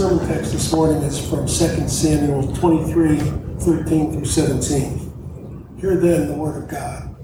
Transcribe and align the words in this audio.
sermon 0.00 0.26
text 0.26 0.52
this 0.52 0.72
morning 0.72 1.02
is 1.02 1.18
from 1.28 1.40
2 1.40 1.46
Samuel 1.86 2.56
23 2.56 3.18
13 3.18 4.12
through 4.14 4.24
17. 4.24 5.76
Hear 5.78 5.96
then 5.98 6.28
the 6.28 6.32
word 6.32 6.62
of 6.62 6.70
God. 6.70 7.14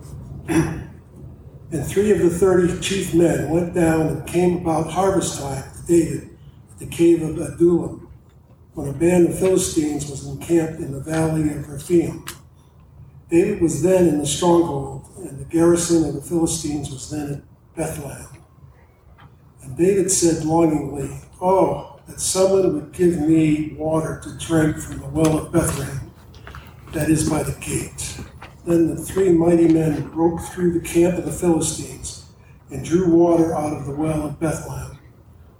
and 0.48 1.86
three 1.86 2.10
of 2.10 2.18
the 2.18 2.28
thirty 2.28 2.78
chief 2.80 3.14
men 3.14 3.48
went 3.48 3.72
down 3.72 4.08
and 4.08 4.26
came 4.26 4.58
about 4.58 4.90
harvest 4.90 5.40
time 5.40 5.64
to 5.72 5.86
David 5.86 6.36
at 6.70 6.78
the 6.78 6.86
cave 6.86 7.22
of 7.22 7.38
Adullam, 7.38 8.10
when 8.74 8.88
a 8.88 8.92
band 8.92 9.28
of 9.28 9.38
Philistines 9.38 10.10
was 10.10 10.26
encamped 10.26 10.78
in 10.78 10.92
the 10.92 11.00
valley 11.00 11.48
of 11.48 11.70
Rephaim. 11.70 12.26
David 13.30 13.62
was 13.62 13.80
then 13.80 14.06
in 14.06 14.18
the 14.18 14.26
stronghold, 14.26 15.08
and 15.16 15.38
the 15.38 15.46
garrison 15.46 16.04
of 16.06 16.14
the 16.14 16.20
Philistines 16.20 16.90
was 16.90 17.08
then 17.08 17.32
at 17.36 17.74
Bethlehem. 17.74 18.42
And 19.62 19.74
David 19.78 20.10
said 20.10 20.44
longingly, 20.44 21.22
Oh, 21.40 21.95
that 22.06 22.20
someone 22.20 22.74
would 22.74 22.92
give 22.92 23.20
me 23.20 23.74
water 23.76 24.20
to 24.22 24.38
drink 24.38 24.78
from 24.78 24.98
the 24.98 25.06
well 25.06 25.38
of 25.38 25.52
Bethlehem, 25.52 26.10
that 26.92 27.10
is 27.10 27.28
by 27.28 27.42
the 27.42 27.58
gate. 27.60 28.20
Then 28.64 28.88
the 28.88 28.96
three 28.96 29.30
mighty 29.30 29.68
men 29.68 30.08
broke 30.08 30.40
through 30.40 30.72
the 30.72 30.86
camp 30.86 31.18
of 31.18 31.24
the 31.24 31.32
Philistines 31.32 32.26
and 32.70 32.84
drew 32.84 33.08
water 33.08 33.54
out 33.54 33.72
of 33.72 33.86
the 33.86 33.94
well 33.94 34.26
of 34.26 34.40
Bethlehem 34.40 34.98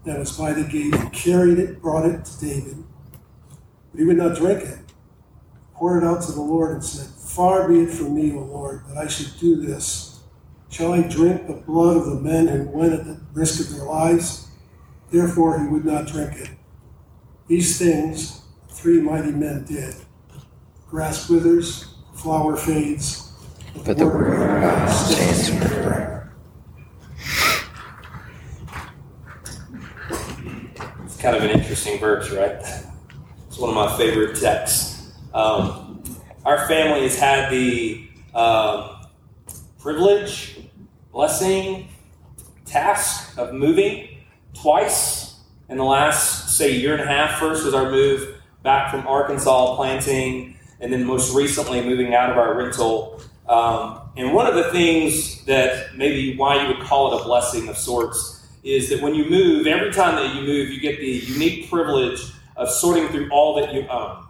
that 0.04 0.18
was 0.18 0.36
by 0.36 0.52
the 0.52 0.64
gate 0.64 0.94
and 0.94 1.12
carried 1.12 1.58
it, 1.58 1.82
brought 1.82 2.06
it 2.06 2.24
to 2.24 2.40
David. 2.40 2.82
But 3.90 4.00
he 4.00 4.06
would 4.06 4.16
not 4.16 4.36
drink 4.36 4.62
it. 4.62 4.78
Poured 5.74 6.02
it 6.02 6.06
out 6.06 6.22
to 6.22 6.32
the 6.32 6.40
Lord 6.40 6.72
and 6.72 6.84
said, 6.84 7.06
Far 7.06 7.68
be 7.68 7.80
it 7.80 7.90
from 7.90 8.14
me, 8.14 8.32
O 8.32 8.38
Lord, 8.38 8.82
that 8.88 8.96
I 8.96 9.08
should 9.08 9.38
do 9.38 9.56
this. 9.56 10.20
Shall 10.70 10.94
I 10.94 11.02
drink 11.02 11.46
the 11.46 11.54
blood 11.54 11.96
of 11.96 12.06
the 12.06 12.20
men 12.20 12.46
who 12.46 12.68
went 12.68 12.92
at 12.92 13.04
the 13.04 13.20
risk 13.34 13.60
of 13.60 13.76
their 13.76 13.84
lives? 13.84 14.45
Therefore 15.10 15.60
he 15.60 15.66
would 15.66 15.84
not 15.84 16.06
drink 16.06 16.36
it. 16.36 16.50
These 17.46 17.78
things 17.78 18.42
three 18.70 19.00
mighty 19.00 19.32
men 19.32 19.64
did. 19.64 19.94
Grass 20.88 21.28
withers, 21.28 21.94
flower 22.14 22.56
fades, 22.56 23.32
but 23.84 23.96
the 23.98 24.06
word 24.06 24.32
of 24.32 24.62
God 24.62 24.88
stands 24.88 25.48
forever. 25.50 26.32
It's 31.04 31.16
kind 31.16 31.36
of 31.36 31.42
an 31.42 31.50
interesting 31.50 31.98
verse, 31.98 32.30
right? 32.30 32.62
It's 33.48 33.58
one 33.58 33.70
of 33.70 33.76
my 33.76 33.96
favorite 33.96 34.38
texts. 34.38 35.12
Um, 35.32 36.04
our 36.44 36.66
family 36.68 37.02
has 37.02 37.18
had 37.18 37.50
the 37.50 38.08
um, 38.34 39.06
privilege, 39.78 40.60
blessing, 41.12 41.88
task 42.64 43.36
of 43.38 43.54
moving 43.54 44.05
twice 44.60 45.34
in 45.68 45.76
the 45.76 45.84
last, 45.84 46.56
say, 46.56 46.76
year 46.76 46.92
and 46.92 47.02
a 47.02 47.06
half. 47.06 47.38
First 47.38 47.64
was 47.64 47.74
our 47.74 47.90
move 47.90 48.40
back 48.62 48.90
from 48.90 49.06
Arkansas, 49.06 49.76
planting, 49.76 50.56
and 50.80 50.92
then 50.92 51.04
most 51.04 51.34
recently 51.34 51.82
moving 51.82 52.14
out 52.14 52.30
of 52.30 52.38
our 52.38 52.54
rental. 52.54 53.20
Um, 53.48 54.00
and 54.16 54.32
one 54.32 54.46
of 54.46 54.54
the 54.54 54.70
things 54.72 55.44
that 55.44 55.96
maybe 55.96 56.36
why 56.36 56.62
you 56.62 56.68
would 56.68 56.84
call 56.84 57.12
it 57.12 57.20
a 57.20 57.24
blessing 57.24 57.68
of 57.68 57.76
sorts 57.76 58.46
is 58.64 58.88
that 58.90 59.00
when 59.00 59.14
you 59.14 59.28
move, 59.30 59.66
every 59.66 59.92
time 59.92 60.16
that 60.16 60.34
you 60.34 60.42
move, 60.42 60.70
you 60.70 60.80
get 60.80 60.98
the 60.98 61.06
unique 61.06 61.70
privilege 61.70 62.20
of 62.56 62.68
sorting 62.68 63.08
through 63.08 63.30
all 63.30 63.54
that 63.54 63.72
you 63.72 63.86
own, 63.88 64.24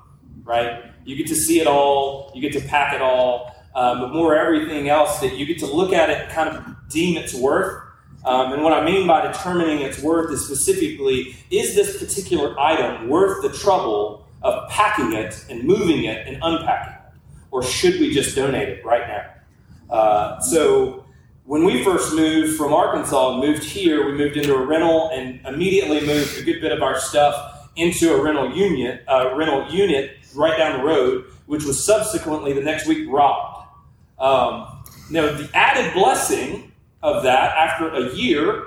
right? 0.45 0.85
You 1.05 1.17
get 1.17 1.27
to 1.29 1.35
see 1.35 1.61
it 1.61 1.67
all, 1.67 2.31
you 2.35 2.43
get 2.43 2.53
to 2.61 2.69
pack 2.69 2.95
it 2.95 3.01
all, 3.01 3.55
um, 3.75 4.01
but 4.01 4.13
more 4.13 4.37
everything 4.37 4.89
else 4.89 5.21
that 5.21 5.37
you 5.37 5.47
get 5.47 5.59
to 5.61 5.67
look 5.67 5.93
at 5.93 6.11
it, 6.11 6.29
kind 6.31 6.51
of 6.51 6.77
deem 6.89 7.17
its 7.17 7.35
worth, 7.35 7.83
um, 8.27 8.53
and 8.53 8.63
what 8.63 8.73
I 8.73 8.85
mean 8.85 9.07
by 9.07 9.25
determining 9.25 9.83
its 9.83 10.03
worth 10.03 10.33
is 10.33 10.45
specifically 10.45 11.37
is 11.51 11.77
this 11.77 11.99
particular 11.99 12.59
item 12.59 13.09
worth 13.09 13.41
the 13.43 13.57
trouble 13.57 14.27
of 14.43 14.69
packing 14.69 15.13
it 15.13 15.45
and 15.49 15.63
moving 15.63 16.05
it 16.05 16.27
and 16.27 16.37
unpacking 16.43 16.95
it? 16.95 17.21
Or 17.53 17.63
should 17.63 18.01
we 18.01 18.13
just 18.13 18.35
donate 18.35 18.69
it 18.69 18.85
right 18.85 19.07
now? 19.07 19.95
Uh, 19.95 20.41
so, 20.41 21.05
when 21.45 21.63
we 21.63 21.85
first 21.85 22.13
moved 22.13 22.57
from 22.57 22.75
Arkansas 22.75 23.35
and 23.35 23.41
moved 23.41 23.63
here, 23.63 24.05
we 24.05 24.19
moved 24.19 24.37
into 24.37 24.53
a 24.53 24.67
rental 24.67 25.11
and 25.15 25.41
immediately 25.47 26.05
moved 26.05 26.37
a 26.37 26.43
good 26.43 26.61
bit 26.61 26.73
of 26.73 26.83
our 26.83 26.99
stuff 26.99 27.71
into 27.77 28.13
a 28.13 28.21
rental 28.21 28.51
unit, 28.53 29.05
uh, 29.07 29.33
rental 29.37 29.71
unit 29.71 30.17
right 30.35 30.59
down 30.59 30.81
the 30.81 30.85
road, 30.85 31.25
which 31.47 31.63
was 31.63 31.85
subsequently 31.85 32.53
the 32.53 32.61
next 32.61 32.89
week 32.89 33.09
robbed. 33.09 33.69
Um, 34.19 34.67
now, 35.09 35.33
the 35.33 35.49
added 35.55 35.95
blessing 35.95 36.73
of 37.07 37.23
that 37.23 37.57
after 37.57 37.89
a 37.95 38.13
year 38.15 38.65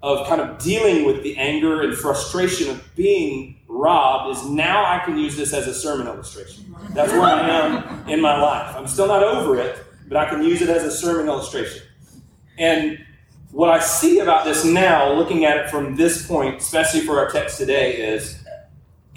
of 0.00 0.26
kind 0.28 0.40
of 0.40 0.58
dealing 0.58 1.04
with 1.04 1.24
the 1.24 1.36
anger 1.36 1.82
and 1.82 1.92
frustration 1.96 2.70
of 2.70 2.94
being 2.94 3.56
robbed 3.66 4.36
is 4.36 4.48
now 4.48 4.84
I 4.84 5.04
can 5.04 5.18
use 5.18 5.36
this 5.36 5.52
as 5.52 5.66
a 5.66 5.74
sermon 5.74 6.06
illustration. 6.06 6.74
That's 6.90 7.12
where 7.12 7.22
I 7.22 7.40
am 7.48 8.08
in 8.08 8.20
my 8.20 8.40
life. 8.40 8.76
I'm 8.76 8.86
still 8.86 9.08
not 9.08 9.24
over 9.24 9.58
it, 9.58 9.84
but 10.06 10.16
I 10.16 10.30
can 10.30 10.44
use 10.44 10.62
it 10.62 10.68
as 10.68 10.84
a 10.84 10.90
sermon 10.90 11.26
illustration. 11.26 11.82
And 12.58 13.04
what 13.50 13.70
I 13.70 13.80
see 13.80 14.20
about 14.20 14.44
this 14.44 14.64
now, 14.64 15.12
looking 15.12 15.44
at 15.44 15.56
it 15.56 15.68
from 15.68 15.96
this 15.96 16.26
point, 16.28 16.60
especially 16.60 17.00
for 17.00 17.18
our 17.18 17.28
text 17.28 17.58
today, 17.58 17.96
is 17.96 18.40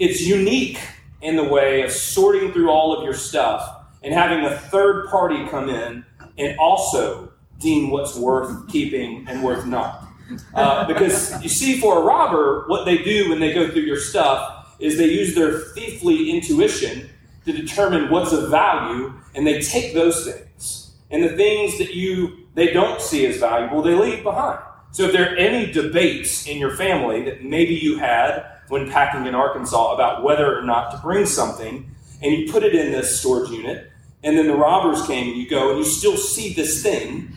it's 0.00 0.20
unique 0.20 0.80
in 1.22 1.36
the 1.36 1.44
way 1.44 1.82
of 1.82 1.92
sorting 1.92 2.52
through 2.52 2.70
all 2.70 2.92
of 2.92 3.04
your 3.04 3.14
stuff 3.14 3.84
and 4.02 4.12
having 4.12 4.44
a 4.44 4.58
third 4.58 5.08
party 5.10 5.46
come 5.46 5.68
in 5.68 6.04
and 6.36 6.58
also 6.58 7.30
deem 7.64 7.90
what's 7.90 8.14
worth 8.16 8.68
keeping 8.68 9.26
and 9.28 9.42
worth 9.42 9.66
not. 9.66 10.06
Uh, 10.54 10.86
because 10.86 11.42
you 11.42 11.48
see, 11.48 11.80
for 11.80 12.00
a 12.00 12.04
robber, 12.04 12.64
what 12.68 12.84
they 12.84 12.98
do 12.98 13.30
when 13.30 13.40
they 13.40 13.52
go 13.52 13.68
through 13.70 13.82
your 13.82 13.98
stuff 13.98 14.74
is 14.78 14.96
they 14.96 15.10
use 15.10 15.34
their 15.34 15.58
thiefly 15.74 16.28
intuition 16.28 17.10
to 17.44 17.52
determine 17.52 18.10
what's 18.10 18.32
of 18.32 18.50
value, 18.50 19.12
and 19.34 19.46
they 19.46 19.60
take 19.60 19.92
those 19.94 20.24
things. 20.24 20.92
And 21.10 21.22
the 21.22 21.36
things 21.36 21.78
that 21.78 21.94
you 21.94 22.38
they 22.54 22.72
don't 22.72 23.00
see 23.00 23.26
as 23.26 23.38
valuable, 23.38 23.82
they 23.82 23.94
leave 23.94 24.22
behind. 24.22 24.60
So 24.92 25.04
if 25.04 25.12
there 25.12 25.32
are 25.32 25.36
any 25.36 25.72
debates 25.72 26.46
in 26.46 26.58
your 26.58 26.76
family 26.76 27.22
that 27.24 27.42
maybe 27.42 27.74
you 27.74 27.98
had 27.98 28.44
when 28.68 28.88
packing 28.88 29.26
in 29.26 29.34
Arkansas 29.34 29.92
about 29.92 30.22
whether 30.22 30.56
or 30.56 30.62
not 30.62 30.92
to 30.92 30.98
bring 30.98 31.26
something, 31.26 31.90
and 32.22 32.32
you 32.32 32.50
put 32.50 32.62
it 32.62 32.74
in 32.74 32.92
this 32.92 33.18
storage 33.20 33.50
unit, 33.50 33.90
and 34.22 34.38
then 34.38 34.46
the 34.46 34.54
robbers 34.54 35.04
came 35.06 35.28
and 35.28 35.36
you 35.36 35.48
go 35.48 35.70
and 35.70 35.78
you 35.78 35.84
still 35.84 36.16
see 36.16 36.54
this 36.54 36.82
thing, 36.82 37.32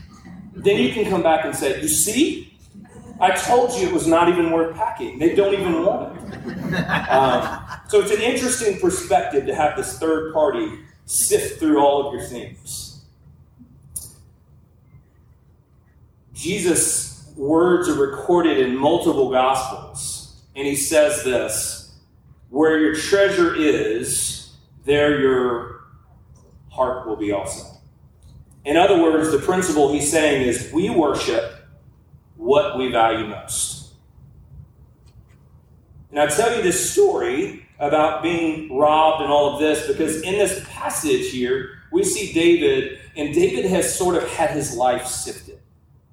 then 0.64 0.78
you 0.82 0.92
can 0.92 1.10
come 1.10 1.22
back 1.22 1.46
and 1.46 1.56
say, 1.56 1.82
You 1.82 1.88
see, 1.88 2.58
I 3.20 3.32
told 3.32 3.74
you 3.74 3.88
it 3.88 3.94
was 3.94 4.08
not 4.08 4.30
even 4.30 4.52
worth 4.52 4.76
packing. 4.76 5.20
They 5.20 5.36
don't 5.36 5.54
even 5.54 5.84
want 5.84 6.18
it. 6.18 6.18
Um, 6.68 7.64
so 7.88 8.02
it's 8.02 8.12
an 8.12 8.22
interesting 8.22 8.80
perspective 8.80 9.46
to 9.46 9.56
have 9.56 9.78
this 9.78 9.98
third 9.98 10.34
party 10.34 10.80
sift 11.06 11.60
through 11.60 11.80
all 11.80 12.06
of 12.06 12.14
your 12.14 12.24
things. 12.24 13.06
Jesus' 16.34 17.32
words 17.38 17.88
are 17.88 17.96
recorded 17.96 18.60
in 18.60 18.76
multiple 18.76 19.30
gospels, 19.30 20.42
and 20.56 20.68
he 20.68 20.76
says 20.76 21.24
this 21.24 21.96
Where 22.50 22.80
your 22.80 22.96
treasure 22.96 23.56
is, 23.56 24.54
there 24.84 25.20
your 25.20 25.86
heart 26.70 27.08
will 27.08 27.16
be 27.16 27.32
also. 27.32 27.77
In 28.68 28.76
other 28.76 29.02
words, 29.02 29.32
the 29.32 29.40
principle 29.40 29.94
he's 29.94 30.12
saying 30.12 30.46
is 30.46 30.70
we 30.74 30.90
worship 30.90 31.54
what 32.36 32.78
we 32.78 32.92
value 32.92 33.26
most. 33.26 33.94
And 36.12 36.20
I 36.20 36.28
tell 36.28 36.54
you 36.54 36.62
this 36.62 36.92
story 36.92 37.66
about 37.80 38.22
being 38.22 38.78
robbed 38.78 39.24
and 39.24 39.32
all 39.32 39.54
of 39.54 39.62
this 39.62 39.88
because 39.88 40.22
in 40.22 40.34
this 40.34 40.66
passage 40.68 41.32
here, 41.32 41.80
we 41.94 42.04
see 42.04 42.34
David, 42.34 43.00
and 43.16 43.34
David 43.34 43.64
has 43.64 43.98
sort 43.98 44.22
of 44.22 44.28
had 44.32 44.50
his 44.50 44.76
life 44.76 45.08
sifted 45.08 45.62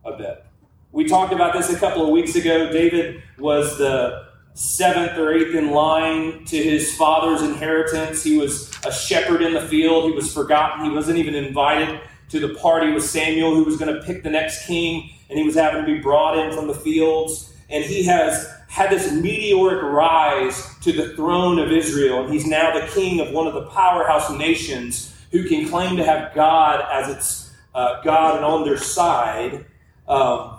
a 0.04 0.16
bit. 0.16 0.46
We 0.93 1.06
talked 1.08 1.32
about 1.32 1.55
this 1.55 1.70
a 1.70 1.76
couple 1.76 2.05
of 2.05 2.11
weeks 2.11 2.37
ago. 2.37 2.70
David 2.70 3.20
was 3.37 3.79
the 3.79 4.29
seventh 4.52 5.19
or 5.19 5.32
eighth 5.32 5.56
in 5.56 5.73
line 5.73 6.44
to 6.44 6.56
his 6.56 6.96
father's 6.96 7.43
inheritance. 7.43 8.23
He 8.23 8.38
was 8.38 8.70
a 8.87 8.93
shepherd 8.93 9.43
in 9.43 9.55
the 9.55 9.62
field. 9.62 10.05
He 10.05 10.12
was 10.12 10.32
forgotten. 10.32 10.84
He 10.84 10.90
wasn't 10.93 11.19
even 11.19 11.34
invited 11.34 12.00
to 12.31 12.41
the 12.41 12.55
party 12.55 12.93
with 12.93 13.05
Samuel, 13.05 13.55
who 13.55 13.65
was 13.65 13.76
going 13.76 13.94
to 13.94 14.03
pick 14.03 14.23
the 14.23 14.31
next 14.31 14.67
king, 14.67 15.11
and 15.29 15.38
he 15.38 15.44
was 15.44 15.55
having 15.55 15.85
to 15.85 15.87
be 15.87 16.00
brought 16.00 16.38
in 16.38 16.53
from 16.55 16.67
the 16.67 16.75
fields. 16.75 17.55
And 17.71 17.85
he 17.85 18.05
has 18.05 18.53
had 18.69 18.91
this 18.91 19.12
meteoric 19.12 19.82
rise 19.82 20.69
to 20.81 20.93
the 20.93 21.15
throne 21.15 21.59
of 21.59 21.71
Israel, 21.71 22.25
and 22.25 22.32
he's 22.32 22.47
now 22.47 22.79
the 22.79 22.87
king 22.88 23.21
of 23.21 23.32
one 23.32 23.47
of 23.47 23.55
the 23.55 23.67
powerhouse 23.67 24.31
nations 24.31 25.17
who 25.31 25.49
can 25.49 25.69
claim 25.69 25.97
to 25.97 26.05
have 26.05 26.35
God 26.35 26.85
as 26.93 27.17
its 27.17 27.53
uh, 27.75 28.03
God 28.03 28.37
and 28.37 28.44
on 28.44 28.65
their 28.65 28.77
side. 28.77 29.67
Um, 30.06 30.59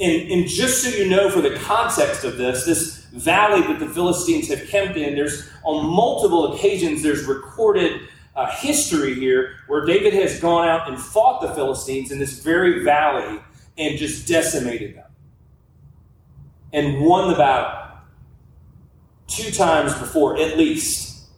and, 0.00 0.30
and 0.30 0.48
just 0.48 0.82
so 0.82 0.90
you 0.90 1.08
know, 1.08 1.30
for 1.30 1.40
the 1.40 1.56
context 1.56 2.24
of 2.24 2.36
this, 2.36 2.64
this 2.64 3.04
valley 3.12 3.62
that 3.62 3.78
the 3.78 3.88
Philistines 3.88 4.48
have 4.48 4.66
camped 4.68 4.96
in, 4.96 5.14
there's 5.14 5.48
on 5.62 5.86
multiple 5.86 6.54
occasions 6.54 7.02
there's 7.02 7.24
recorded 7.24 8.02
uh, 8.36 8.50
history 8.56 9.14
here 9.14 9.56
where 9.68 9.84
David 9.84 10.12
has 10.14 10.40
gone 10.40 10.68
out 10.68 10.88
and 10.88 10.98
fought 10.98 11.40
the 11.40 11.54
Philistines 11.54 12.10
in 12.10 12.18
this 12.18 12.40
very 12.40 12.82
valley 12.84 13.40
and 13.78 13.98
just 13.98 14.26
decimated 14.26 14.96
them 14.96 15.04
and 16.72 17.00
won 17.00 17.30
the 17.30 17.36
battle. 17.36 17.80
two 19.26 19.50
times 19.50 19.94
before, 19.98 20.36
at 20.38 20.58
least. 20.58 21.28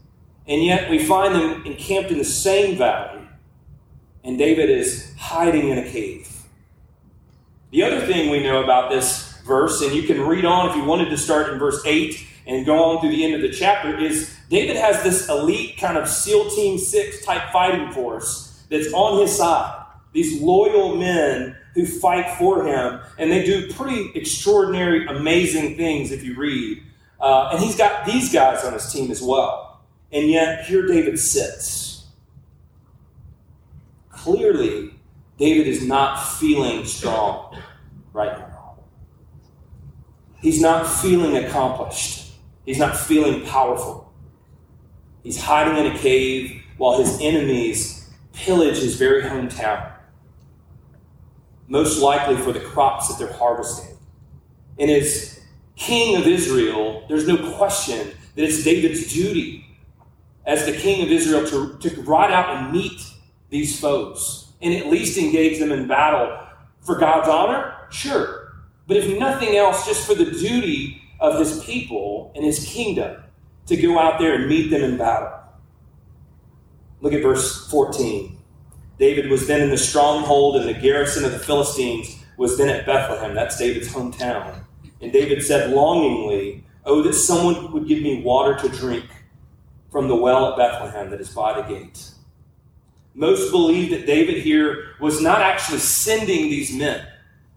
And 0.48 0.64
yet 0.64 0.90
we 0.90 1.04
find 1.04 1.34
them 1.34 1.64
encamped 1.66 2.10
in 2.10 2.18
the 2.18 2.24
same 2.24 2.76
valley, 2.76 3.22
and 4.24 4.38
David 4.38 4.70
is 4.70 5.14
hiding 5.16 5.68
in 5.68 5.78
a 5.78 5.88
cave. 5.88 6.28
The 7.70 7.82
other 7.82 8.00
thing 8.06 8.30
we 8.30 8.42
know 8.42 8.62
about 8.62 8.90
this 8.90 9.38
verse, 9.46 9.82
and 9.82 9.94
you 9.94 10.02
can 10.02 10.20
read 10.20 10.44
on 10.44 10.70
if 10.70 10.76
you 10.76 10.84
wanted 10.84 11.10
to 11.10 11.16
start 11.16 11.52
in 11.52 11.58
verse 11.58 11.80
8 11.84 12.26
and 12.46 12.66
go 12.66 12.82
on 12.82 13.00
through 13.00 13.10
the 13.10 13.24
end 13.24 13.34
of 13.34 13.42
the 13.42 13.50
chapter, 13.50 13.96
is 13.96 14.35
David 14.48 14.76
has 14.76 15.02
this 15.02 15.28
elite 15.28 15.76
kind 15.78 15.98
of 15.98 16.08
SEAL 16.08 16.50
Team 16.50 16.78
6 16.78 17.24
type 17.24 17.50
fighting 17.52 17.90
force 17.92 18.64
that's 18.70 18.92
on 18.92 19.20
his 19.20 19.36
side. 19.36 19.84
These 20.12 20.40
loyal 20.40 20.96
men 20.96 21.56
who 21.74 21.84
fight 21.84 22.38
for 22.38 22.64
him, 22.64 23.00
and 23.18 23.30
they 23.30 23.44
do 23.44 23.70
pretty 23.74 24.10
extraordinary, 24.14 25.06
amazing 25.06 25.76
things 25.76 26.10
if 26.10 26.22
you 26.22 26.34
read. 26.36 26.82
Uh, 27.20 27.50
and 27.52 27.62
he's 27.62 27.76
got 27.76 28.06
these 28.06 28.32
guys 28.32 28.64
on 28.64 28.72
his 28.72 28.90
team 28.90 29.10
as 29.10 29.20
well. 29.20 29.82
And 30.12 30.30
yet, 30.30 30.64
here 30.64 30.86
David 30.86 31.18
sits. 31.18 32.06
Clearly, 34.10 34.94
David 35.38 35.66
is 35.66 35.86
not 35.86 36.16
feeling 36.16 36.84
strong 36.86 37.62
right 38.12 38.38
now. 38.38 38.78
He's 40.40 40.60
not 40.60 40.86
feeling 40.86 41.44
accomplished. 41.44 42.32
He's 42.64 42.78
not 42.78 42.96
feeling 42.96 43.44
powerful. 43.44 44.05
He's 45.26 45.40
hiding 45.40 45.84
in 45.84 45.90
a 45.90 45.98
cave 45.98 46.62
while 46.76 46.98
his 47.02 47.18
enemies 47.20 48.08
pillage 48.32 48.78
his 48.78 48.94
very 48.94 49.22
hometown, 49.22 49.90
most 51.66 52.00
likely 52.00 52.36
for 52.36 52.52
the 52.52 52.60
crops 52.60 53.08
that 53.08 53.18
they're 53.18 53.36
harvesting. 53.36 53.96
And 54.78 54.88
as 54.88 55.40
king 55.74 56.16
of 56.16 56.28
Israel, 56.28 57.04
there's 57.08 57.26
no 57.26 57.38
question 57.56 58.12
that 58.36 58.44
it's 58.44 58.62
David's 58.62 59.12
duty 59.12 59.66
as 60.46 60.64
the 60.64 60.76
king 60.76 61.02
of 61.04 61.10
Israel 61.10 61.44
to, 61.44 61.76
to 61.78 62.02
ride 62.02 62.30
out 62.30 62.58
and 62.58 62.72
meet 62.72 63.00
these 63.50 63.80
foes 63.80 64.52
and 64.62 64.72
at 64.74 64.86
least 64.86 65.18
engage 65.18 65.58
them 65.58 65.72
in 65.72 65.88
battle 65.88 66.38
for 66.82 66.94
God's 66.94 67.28
honor? 67.28 67.74
Sure. 67.90 68.52
But 68.86 68.96
if 68.96 69.18
nothing 69.18 69.56
else, 69.56 69.88
just 69.88 70.06
for 70.06 70.14
the 70.14 70.30
duty 70.30 71.02
of 71.18 71.40
his 71.40 71.64
people 71.64 72.30
and 72.36 72.44
his 72.44 72.64
kingdom 72.64 73.24
to 73.66 73.76
go 73.76 73.98
out 73.98 74.18
there 74.18 74.34
and 74.34 74.48
meet 74.48 74.70
them 74.70 74.82
in 74.82 74.96
battle. 74.96 75.32
Look 77.00 77.12
at 77.12 77.22
verse 77.22 77.68
14. 77.70 78.38
David 78.98 79.30
was 79.30 79.46
then 79.46 79.60
in 79.60 79.70
the 79.70 79.78
stronghold, 79.78 80.56
and 80.56 80.68
the 80.68 80.80
garrison 80.80 81.24
of 81.24 81.32
the 81.32 81.38
Philistines 81.38 82.24
was 82.36 82.56
then 82.56 82.68
at 82.68 82.86
Bethlehem. 82.86 83.34
That's 83.34 83.58
David's 83.58 83.88
hometown. 83.88 84.64
And 85.00 85.12
David 85.12 85.42
said 85.42 85.70
longingly, 85.70 86.64
Oh, 86.84 87.02
that 87.02 87.14
someone 87.14 87.72
would 87.72 87.88
give 87.88 88.00
me 88.00 88.22
water 88.22 88.54
to 88.56 88.68
drink 88.68 89.06
from 89.90 90.06
the 90.06 90.14
well 90.14 90.52
at 90.52 90.56
Bethlehem 90.56 91.10
that 91.10 91.20
is 91.20 91.30
by 91.30 91.60
the 91.60 91.66
gate. 91.66 92.10
Most 93.14 93.50
believe 93.50 93.90
that 93.90 94.06
David 94.06 94.42
here 94.42 94.94
was 95.00 95.20
not 95.20 95.40
actually 95.40 95.78
sending 95.78 96.42
these 96.42 96.72
men 96.72 97.04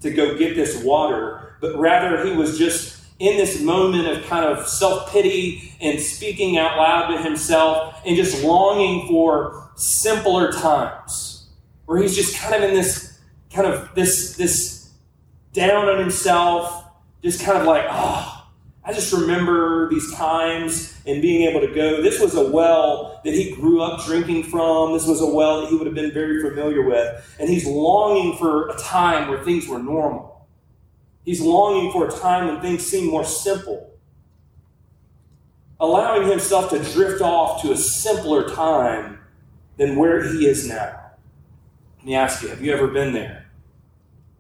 to 0.02 0.10
go 0.10 0.38
get 0.38 0.56
this 0.56 0.84
water, 0.84 1.58
but 1.62 1.78
rather 1.78 2.26
he 2.26 2.32
was 2.32 2.58
just 2.58 2.99
in 3.20 3.38
this 3.38 3.62
moment 3.62 4.08
of 4.08 4.26
kind 4.26 4.46
of 4.46 4.68
self 4.68 5.12
pity 5.12 5.74
and 5.82 6.00
speaking 6.00 6.58
out 6.58 6.78
loud 6.78 7.16
to 7.16 7.22
himself 7.22 8.02
and 8.06 8.16
just 8.16 8.44
longing 8.44 9.08
for 9.08 9.70
simpler 9.76 10.52
times 10.52 11.50
where 11.86 12.02
he's 12.02 12.16
just 12.16 12.38
kind 12.38 12.56
of 12.56 12.70
in 12.70 12.76
this 12.76 13.20
kind 13.54 13.68
of 13.68 13.94
this 13.94 14.36
this 14.36 14.92
down 15.54 15.88
on 15.88 16.00
himself 16.00 16.86
just 17.24 17.42
kind 17.42 17.58
of 17.58 17.66
like 17.66 17.86
oh 17.90 18.46
i 18.86 18.94
just 18.94 19.12
remember 19.12 19.90
these 19.90 20.14
times 20.14 20.90
and 21.10 21.22
being 21.22 21.50
able 21.50 21.60
to 21.60 21.74
go. 21.74 22.02
This 22.02 22.20
was 22.20 22.36
a 22.36 22.50
well 22.50 23.20
that 23.24 23.34
he 23.34 23.54
grew 23.56 23.82
up 23.82 24.06
drinking 24.06 24.44
from. 24.44 24.94
This 24.94 25.08
was 25.08 25.22
a 25.22 25.26
well 25.26 25.62
that 25.62 25.70
he 25.70 25.76
would 25.76 25.88
have 25.88 25.96
been 25.96 26.12
very 26.12 26.42
familiar 26.42 26.84
with. 26.84 27.36
And 27.40 27.50
he's 27.50 27.66
longing 27.66 28.38
for 28.38 28.70
a 28.70 28.78
time 28.78 29.30
where 29.30 29.44
things 29.44 29.68
were 29.68 29.80
normal 29.80 30.29
He's 31.30 31.42
longing 31.42 31.92
for 31.92 32.08
a 32.08 32.12
time 32.12 32.48
when 32.48 32.60
things 32.60 32.84
seem 32.84 33.06
more 33.06 33.24
simple, 33.24 33.92
allowing 35.80 36.28
himself 36.28 36.72
to 36.72 36.80
drift 36.80 37.22
off 37.22 37.62
to 37.62 37.72
a 37.72 37.78
simpler 37.78 38.50
time 38.50 39.20
than 39.78 39.96
where 39.96 40.28
he 40.28 40.48
is 40.48 40.68
now. 40.68 41.00
Let 41.98 42.06
me 42.08 42.16
ask 42.16 42.42
you 42.42 42.50
have 42.50 42.64
you 42.64 42.74
ever 42.74 42.88
been 42.88 43.14
there? 43.14 43.46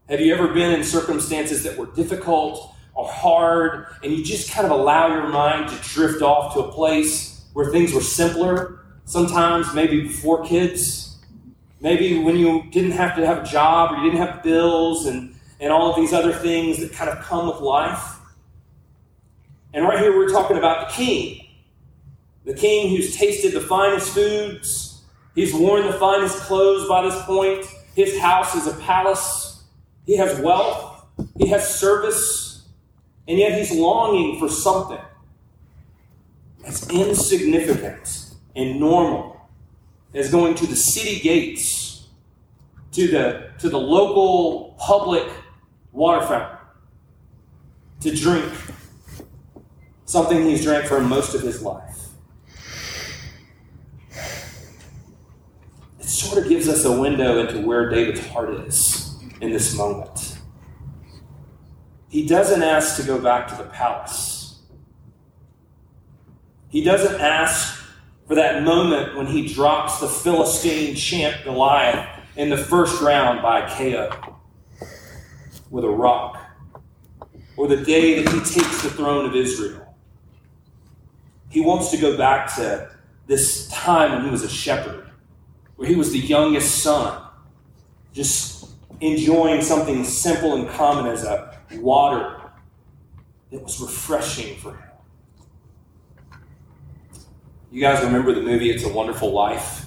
Have 0.10 0.20
you 0.20 0.34
ever 0.34 0.48
been 0.48 0.72
in 0.72 0.84
circumstances 0.84 1.62
that 1.62 1.78
were 1.78 1.86
difficult 1.94 2.74
or 2.96 3.08
hard, 3.08 3.86
and 4.04 4.12
you 4.12 4.24
just 4.24 4.52
kind 4.52 4.66
of 4.66 4.72
allow 4.72 5.14
your 5.14 5.28
mind 5.28 5.70
to 5.70 5.76
drift 5.88 6.24
off 6.24 6.56
to 6.56 6.62
a 6.62 6.72
place 6.72 7.46
where 7.54 7.70
things 7.72 7.94
were 7.94 8.02
simpler? 8.02 8.84
Sometimes, 9.06 9.76
maybe 9.76 10.02
before 10.02 10.44
kids, 10.44 11.20
maybe 11.82 12.18
when 12.18 12.36
you 12.36 12.64
didn't 12.72 12.94
have 12.94 13.16
to 13.16 13.28
have 13.28 13.44
a 13.44 13.46
job 13.46 13.92
or 13.92 13.98
you 13.98 14.10
didn't 14.10 14.26
have 14.26 14.42
bills 14.42 15.06
and 15.06 15.36
and 15.60 15.72
all 15.72 15.90
of 15.90 15.96
these 15.96 16.14
other 16.14 16.34
things 16.34 16.80
that 16.80 16.94
kind 16.94 17.10
of 17.10 17.20
come 17.24 17.48
with 17.48 17.60
life. 17.60 18.18
And 19.74 19.86
right 19.86 20.00
here, 20.00 20.16
we're 20.16 20.30
talking 20.30 20.58
about 20.58 20.88
the 20.88 20.94
king. 20.94 21.46
The 22.46 22.54
king 22.54 22.90
who's 22.90 23.16
tasted 23.16 23.54
the 23.54 23.62
finest 23.62 24.14
foods, 24.14 25.04
he's 25.36 25.54
worn 25.54 25.86
the 25.86 25.94
finest 25.94 26.38
clothes 26.40 26.88
by 26.88 27.04
this 27.04 27.22
point. 27.24 27.66
His 27.96 28.18
house 28.18 28.56
is 28.56 28.66
a 28.66 28.74
palace. 28.80 29.64
He 30.06 30.18
has 30.18 30.40
wealth, 30.40 31.06
he 31.38 31.48
has 31.50 31.80
service, 31.80 32.68
and 33.28 33.38
yet 33.38 33.56
he's 33.56 33.72
longing 33.72 34.40
for 34.40 34.50
something 34.50 34.98
that's 36.64 36.90
insignificant 36.90 38.34
and 38.56 38.80
normal 38.80 39.40
as 40.16 40.32
going 40.32 40.56
to 40.56 40.66
the 40.66 40.76
city 40.76 41.20
gates, 41.20 42.08
to 42.92 43.08
the, 43.08 43.52
to 43.60 43.70
the 43.70 43.78
local 43.78 44.76
public 44.80 45.28
water 45.92 46.26
fountain 46.26 46.58
to 48.02 48.16
drink 48.16 48.52
something 50.06 50.44
he's 50.46 50.64
drank 50.64 50.86
for 50.86 51.02
most 51.02 51.36
of 51.36 51.42
his 51.42 51.62
life. 51.62 52.08
It 56.00 56.06
sort 56.06 56.44
of 56.44 56.50
gives 56.50 56.68
us 56.68 56.86
a 56.86 57.00
window 57.00 57.40
into 57.40 57.66
where 57.66 57.90
David's 57.90 58.26
heart 58.28 58.54
is 58.66 59.16
in 59.42 59.52
this 59.52 59.76
moment. 59.78 60.38
He 62.08 62.26
doesn't 62.26 62.64
ask 62.64 62.96
to 62.98 63.04
go 63.04 63.20
back 63.20 63.48
to 63.50 63.56
the 63.56 63.66
palace. 63.70 64.60
He 66.70 66.84
doesn't 66.84 67.20
ask 67.20 67.84
for 68.28 68.36
that 68.36 68.64
moment 68.64 69.16
when 69.16 69.28
he 69.28 69.48
drops 69.48 70.00
the 70.00 70.08
Philistine 70.08 70.96
champ 70.96 71.44
Goliath 71.44 72.08
in 72.36 72.50
the 72.50 72.58
first 72.58 73.02
round 73.02 73.42
by 73.42 73.68
KO 73.70 74.29
with 75.70 75.84
a 75.84 75.90
rock, 75.90 76.40
or 77.58 77.68
the 77.68 77.78
day 77.78 78.22
that 78.22 78.34
he 78.34 78.40
takes 78.40 78.84
the 78.84 78.90
throne 78.90 79.26
of 79.26 79.36
Israel. 79.36 79.96
He 81.50 81.62
wants 81.62 81.92
to 81.92 81.98
go 81.98 82.18
back 82.18 82.54
to 82.56 82.90
this 83.28 83.68
time 83.70 84.12
when 84.12 84.26
he 84.26 84.30
was 84.30 84.44
a 84.44 84.50
shepherd, 84.50 85.10
where 85.76 85.88
he 85.88 85.96
was 85.96 86.12
the 86.12 86.20
youngest 86.20 86.84
son, 86.84 87.24
just 88.14 88.70
enjoying 89.02 89.62
something 89.62 90.04
simple 90.04 90.56
and 90.56 90.68
common 90.70 91.08
as 91.08 91.24
a 91.24 91.58
water 91.76 92.42
that 93.52 93.64
was 93.64 93.80
refreshing 93.80 94.58
for 94.58 94.76
him. 94.76 94.84
You 97.72 97.82
guys 97.82 98.04
remember 98.04 98.34
the 98.34 98.42
movie 98.42 98.72
It's 98.72 98.84
a 98.84 98.92
Wonderful 98.92 99.32
Life? 99.32 99.86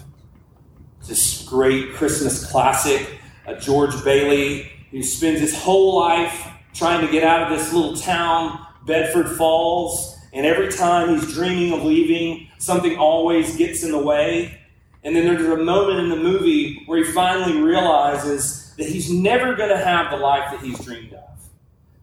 This 1.06 1.42
great 1.42 1.92
Christmas 1.94 2.48
classic. 2.48 3.18
Uh, 3.46 3.54
George 3.54 4.04
Bailey 4.04 4.71
he 4.92 5.02
spends 5.02 5.40
his 5.40 5.56
whole 5.56 5.98
life 5.98 6.48
trying 6.74 7.04
to 7.04 7.10
get 7.10 7.24
out 7.24 7.50
of 7.50 7.58
this 7.58 7.72
little 7.72 7.96
town, 7.96 8.64
Bedford 8.86 9.36
Falls, 9.36 10.18
and 10.32 10.46
every 10.46 10.70
time 10.70 11.14
he's 11.14 11.32
dreaming 11.32 11.72
of 11.72 11.82
leaving, 11.84 12.48
something 12.58 12.96
always 12.98 13.56
gets 13.56 13.82
in 13.82 13.90
the 13.90 13.98
way. 13.98 14.58
And 15.04 15.16
then 15.16 15.24
there's 15.24 15.46
a 15.46 15.62
moment 15.62 15.98
in 15.98 16.08
the 16.08 16.16
movie 16.16 16.84
where 16.86 16.98
he 16.98 17.04
finally 17.04 17.60
realizes 17.60 18.74
that 18.76 18.86
he's 18.86 19.10
never 19.10 19.54
going 19.54 19.70
to 19.70 19.78
have 19.78 20.10
the 20.10 20.16
life 20.16 20.50
that 20.52 20.60
he's 20.60 20.78
dreamed 20.78 21.12
of. 21.14 21.22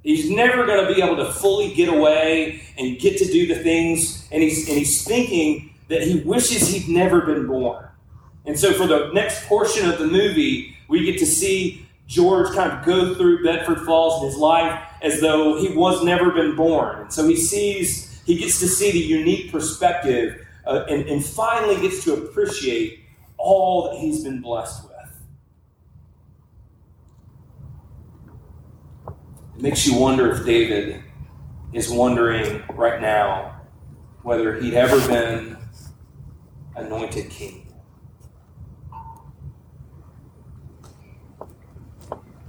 He's 0.04 0.30
never 0.30 0.66
going 0.66 0.88
to 0.88 0.94
be 0.94 1.02
able 1.02 1.18
to 1.18 1.32
fully 1.32 1.74
get 1.74 1.90
away 1.90 2.62
and 2.78 3.00
get 3.00 3.18
to 3.20 3.26
do 3.26 3.48
the 3.48 3.56
things. 3.56 4.28
And 4.32 4.42
he's, 4.44 4.68
and 4.68 4.78
he's 4.78 5.04
thinking 5.04 5.76
that 5.90 6.04
he 6.04 6.22
wishes 6.22 6.68
he'd 6.70 6.88
never 6.88 7.22
been 7.22 7.48
born. 7.48 7.86
And 8.46 8.58
so, 8.58 8.74
for 8.74 8.88
the 8.88 9.12
next 9.14 9.46
portion 9.46 9.90
of 9.90 10.00
the 10.00 10.08
movie, 10.08 10.76
we 10.88 11.06
get 11.06 11.20
to 11.20 11.26
see 11.26 11.86
George 12.10 12.56
kind 12.56 12.72
of 12.72 12.84
go 12.84 13.14
through 13.14 13.44
Bedford 13.44 13.86
Falls 13.86 14.24
in 14.24 14.30
his 14.30 14.38
life 14.38 14.82
as 15.04 15.22
though 15.22 15.62
he 15.62 15.70
was 15.70 16.04
never 16.04 16.32
been 16.32 16.56
born. 16.56 17.04
And 17.04 17.14
so 17.14 17.28
he 17.28 17.36
sees, 17.36 18.20
he 18.26 18.36
gets 18.36 18.60
to 18.62 18.68
see 18.68 18.92
the 18.92 18.98
unique 18.98 19.52
perspective 19.52 20.44
uh, 20.66 20.86
and, 20.90 21.08
and 21.08 21.24
finally 21.24 21.80
gets 21.80 22.04
to 22.06 22.16
appreciate 22.16 23.06
all 23.38 23.92
that 23.92 24.00
he's 24.00 24.24
been 24.24 24.42
blessed 24.42 24.86
with. 24.86 24.96
It 29.58 29.62
makes 29.62 29.86
you 29.86 29.96
wonder 29.96 30.32
if 30.32 30.44
David 30.44 31.04
is 31.74 31.92
wondering 31.92 32.64
right 32.74 33.00
now 33.00 33.62
whether 34.24 34.60
he'd 34.60 34.74
ever 34.74 34.98
been 35.08 35.58
anointed 36.76 37.30
king. 37.30 37.69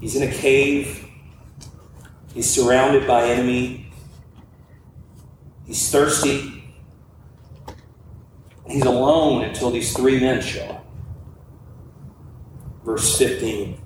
He's 0.01 0.17
in 0.17 0.29
a 0.29 0.33
cave. 0.33 1.07
He's 2.35 2.49
surrounded 2.49 3.07
by 3.07 3.29
enemy. 3.29 3.93
He's 5.67 5.91
thirsty. 5.91 6.65
He's 8.67 8.85
alone 8.85 9.45
until 9.45 9.71
these 9.71 9.95
three 9.97 10.19
men 10.19 10.41
show 10.41 10.65
up. 10.65 10.87
Verse 12.85 13.19
15. 13.19 13.81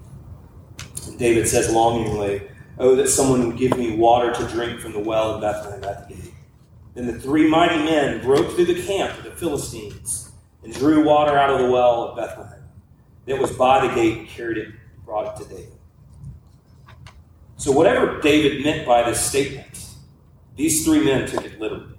David 1.18 1.49
says 1.49 1.73
longingly, 1.73 2.42
Oh, 2.78 2.97
that 2.97 3.09
someone 3.09 3.47
would 3.47 3.56
give 3.56 3.76
me 3.76 3.97
water 3.97 4.33
to 4.33 4.49
drink 4.49 4.80
from 4.80 4.92
the 4.92 4.99
well 4.99 5.35
of 5.35 5.40
Bethlehem 5.40 5.85
at 5.85 6.09
the 6.09 6.14
gate. 6.14 6.35
Then 6.94 7.06
the 7.06 7.18
three 7.18 7.49
mighty 7.49 7.76
men 7.76 8.21
broke 8.21 8.54
through 8.54 8.66
the 8.66 8.83
camp 8.83 9.16
of 9.18 9.25
the 9.25 9.30
Philistines 9.30 10.33
and 10.62 10.73
drew 10.73 11.04
water 11.04 11.37
out 11.37 11.50
of 11.50 11.61
the 11.61 11.71
well 11.71 12.09
of 12.09 12.16
Bethlehem 12.16 12.64
that 13.26 13.38
was 13.38 13.52
by 13.52 13.87
the 13.87 13.94
gate 13.94 14.18
and 14.18 14.28
carried 14.28 14.59
it, 14.59 14.68
brought 15.04 15.40
it 15.40 15.42
to 15.42 15.49
David. 15.49 15.74
So, 17.64 17.73
whatever 17.73 18.21
David 18.21 18.62
meant 18.62 18.87
by 18.87 19.09
this 19.09 19.18
statement, 19.18 19.87
these 20.54 20.85
three 20.85 21.02
men 21.02 21.26
took 21.26 21.47
it 21.47 21.59
literally. 21.59 21.94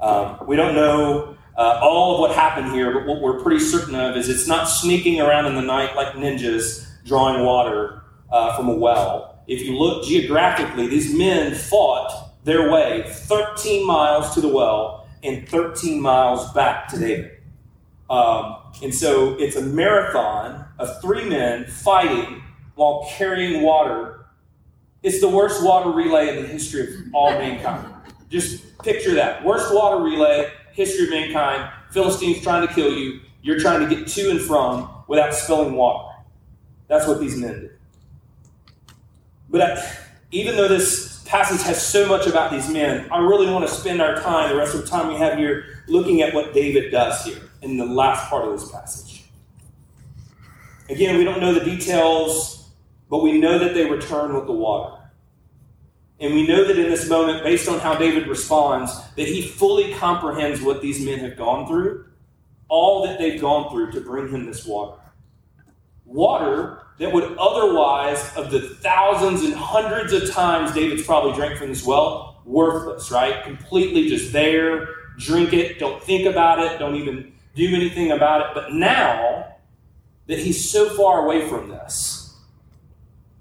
Um, 0.00 0.38
we 0.46 0.54
don't 0.54 0.76
know 0.76 1.36
uh, 1.58 1.80
all 1.82 2.14
of 2.14 2.20
what 2.20 2.36
happened 2.36 2.70
here, 2.70 2.94
but 2.94 3.04
what 3.04 3.20
we're 3.20 3.42
pretty 3.42 3.58
certain 3.58 3.96
of 3.96 4.16
is 4.16 4.28
it's 4.28 4.46
not 4.46 4.66
sneaking 4.66 5.20
around 5.20 5.46
in 5.46 5.56
the 5.56 5.60
night 5.60 5.96
like 5.96 6.14
ninjas 6.14 6.86
drawing 7.04 7.44
water 7.44 8.04
uh, 8.30 8.56
from 8.56 8.68
a 8.68 8.74
well. 8.76 9.42
If 9.48 9.62
you 9.62 9.76
look 9.76 10.04
geographically, 10.04 10.86
these 10.86 11.12
men 11.12 11.52
fought 11.52 12.30
their 12.44 12.70
way 12.70 13.02
13 13.08 13.84
miles 13.84 14.34
to 14.34 14.40
the 14.40 14.46
well 14.46 15.08
and 15.24 15.48
13 15.48 16.00
miles 16.00 16.52
back 16.52 16.86
to 16.90 16.98
David. 17.00 17.38
Um, 18.08 18.58
and 18.84 18.94
so 18.94 19.36
it's 19.40 19.56
a 19.56 19.62
marathon 19.62 20.64
of 20.78 21.02
three 21.02 21.28
men 21.28 21.66
fighting 21.66 22.44
while 22.76 23.08
carrying 23.16 23.62
water. 23.62 24.13
It's 25.04 25.20
the 25.20 25.28
worst 25.28 25.62
water 25.62 25.90
relay 25.90 26.30
in 26.30 26.42
the 26.42 26.48
history 26.48 26.80
of 26.80 26.88
all 27.12 27.30
mankind. 27.32 27.86
Just 28.30 28.78
picture 28.78 29.14
that. 29.14 29.44
Worst 29.44 29.72
water 29.72 30.02
relay, 30.02 30.50
history 30.72 31.04
of 31.04 31.10
mankind. 31.10 31.70
Philistines 31.90 32.42
trying 32.42 32.66
to 32.66 32.72
kill 32.72 32.90
you. 32.90 33.20
You're 33.42 33.60
trying 33.60 33.86
to 33.86 33.94
get 33.94 34.08
to 34.08 34.30
and 34.30 34.40
from 34.40 34.88
without 35.06 35.34
spilling 35.34 35.74
water. 35.74 36.16
That's 36.88 37.06
what 37.06 37.20
these 37.20 37.36
men 37.36 37.60
did. 37.60 37.70
But 39.50 39.78
even 40.30 40.56
though 40.56 40.68
this 40.68 41.22
passage 41.24 41.60
has 41.66 41.86
so 41.86 42.08
much 42.08 42.26
about 42.26 42.50
these 42.50 42.70
men, 42.70 43.06
I 43.12 43.18
really 43.18 43.46
want 43.52 43.68
to 43.68 43.72
spend 43.72 44.00
our 44.00 44.18
time, 44.22 44.48
the 44.48 44.56
rest 44.56 44.74
of 44.74 44.80
the 44.80 44.86
time 44.86 45.08
we 45.08 45.16
have 45.16 45.36
here, 45.36 45.82
looking 45.86 46.22
at 46.22 46.32
what 46.32 46.54
David 46.54 46.90
does 46.90 47.26
here 47.26 47.42
in 47.60 47.76
the 47.76 47.84
last 47.84 48.30
part 48.30 48.46
of 48.48 48.58
this 48.58 48.70
passage. 48.72 49.24
Again, 50.88 51.18
we 51.18 51.24
don't 51.24 51.40
know 51.40 51.52
the 51.52 51.64
details, 51.64 52.63
but 53.08 53.22
we 53.22 53.38
know 53.38 53.58
that 53.58 53.74
they 53.74 53.88
return 53.88 54.34
with 54.34 54.46
the 54.46 54.52
water. 54.52 55.00
And 56.20 56.34
we 56.34 56.46
know 56.46 56.64
that 56.64 56.78
in 56.78 56.88
this 56.90 57.08
moment, 57.08 57.42
based 57.42 57.68
on 57.68 57.80
how 57.80 57.96
David 57.96 58.28
responds, 58.28 58.96
that 59.16 59.26
he 59.26 59.42
fully 59.42 59.92
comprehends 59.94 60.62
what 60.62 60.80
these 60.80 61.04
men 61.04 61.18
have 61.18 61.36
gone 61.36 61.66
through, 61.66 62.06
all 62.68 63.06
that 63.06 63.18
they've 63.18 63.40
gone 63.40 63.70
through 63.70 63.92
to 63.92 64.00
bring 64.00 64.28
him 64.28 64.46
this 64.46 64.64
water. 64.64 65.00
Water 66.04 66.82
that 66.98 67.12
would 67.12 67.36
otherwise, 67.38 68.34
of 68.36 68.50
the 68.50 68.60
thousands 68.60 69.42
and 69.42 69.54
hundreds 69.54 70.12
of 70.12 70.30
times 70.30 70.72
David's 70.72 71.02
probably 71.04 71.32
drank 71.32 71.58
from 71.58 71.68
this 71.68 71.84
well, 71.84 72.40
worthless, 72.44 73.10
right? 73.10 73.42
Completely 73.42 74.08
just 74.08 74.32
there, 74.32 74.88
drink 75.18 75.52
it, 75.52 75.78
don't 75.78 76.02
think 76.02 76.26
about 76.26 76.60
it, 76.60 76.78
don't 76.78 76.94
even 76.94 77.32
do 77.54 77.74
anything 77.74 78.12
about 78.12 78.42
it. 78.42 78.46
But 78.54 78.72
now 78.72 79.56
that 80.26 80.38
he's 80.38 80.70
so 80.70 80.88
far 80.90 81.24
away 81.24 81.48
from 81.48 81.68
this, 81.68 82.23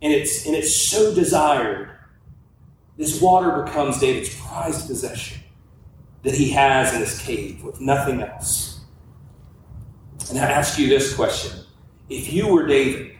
and 0.03 0.11
it's 0.11 0.45
and 0.45 0.53
it's 0.55 0.75
so 0.75 1.15
desired, 1.15 1.89
this 2.97 3.21
water 3.21 3.63
becomes 3.63 3.99
David's 3.99 4.35
prized 4.35 4.87
possession 4.87 5.41
that 6.23 6.35
he 6.35 6.51
has 6.51 6.93
in 6.93 6.99
his 6.99 7.19
cave 7.19 7.63
with 7.63 7.79
nothing 7.79 8.21
else. 8.21 8.81
And 10.29 10.37
I 10.37 10.43
ask 10.43 10.77
you 10.77 10.87
this 10.87 11.15
question. 11.15 11.59
If 12.09 12.31
you 12.31 12.47
were 12.47 12.67
David, 12.67 13.15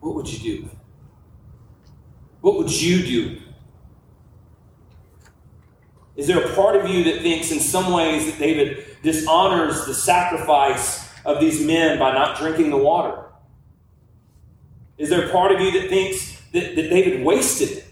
what 0.00 0.14
would 0.14 0.32
you 0.32 0.38
do? 0.38 0.70
What 2.40 2.56
would 2.56 2.70
you 2.70 3.02
do? 3.02 3.40
Is 6.16 6.28
there 6.28 6.44
a 6.44 6.54
part 6.54 6.76
of 6.76 6.88
you 6.88 7.02
that 7.04 7.22
thinks 7.22 7.50
in 7.50 7.58
some 7.58 7.92
ways 7.92 8.26
that 8.26 8.38
David 8.38 9.02
dishonors 9.02 9.86
the 9.86 9.94
sacrifice 9.94 11.10
of 11.24 11.40
these 11.40 11.64
men 11.66 11.98
by 11.98 12.12
not 12.12 12.38
drinking 12.38 12.70
the 12.70 12.76
water? 12.76 13.24
Is 14.98 15.10
there 15.10 15.28
part 15.28 15.52
of 15.52 15.60
you 15.60 15.72
that 15.72 15.88
thinks 15.88 16.40
that, 16.52 16.76
that 16.76 16.90
David 16.90 17.24
wasted 17.24 17.70
it? 17.70 17.84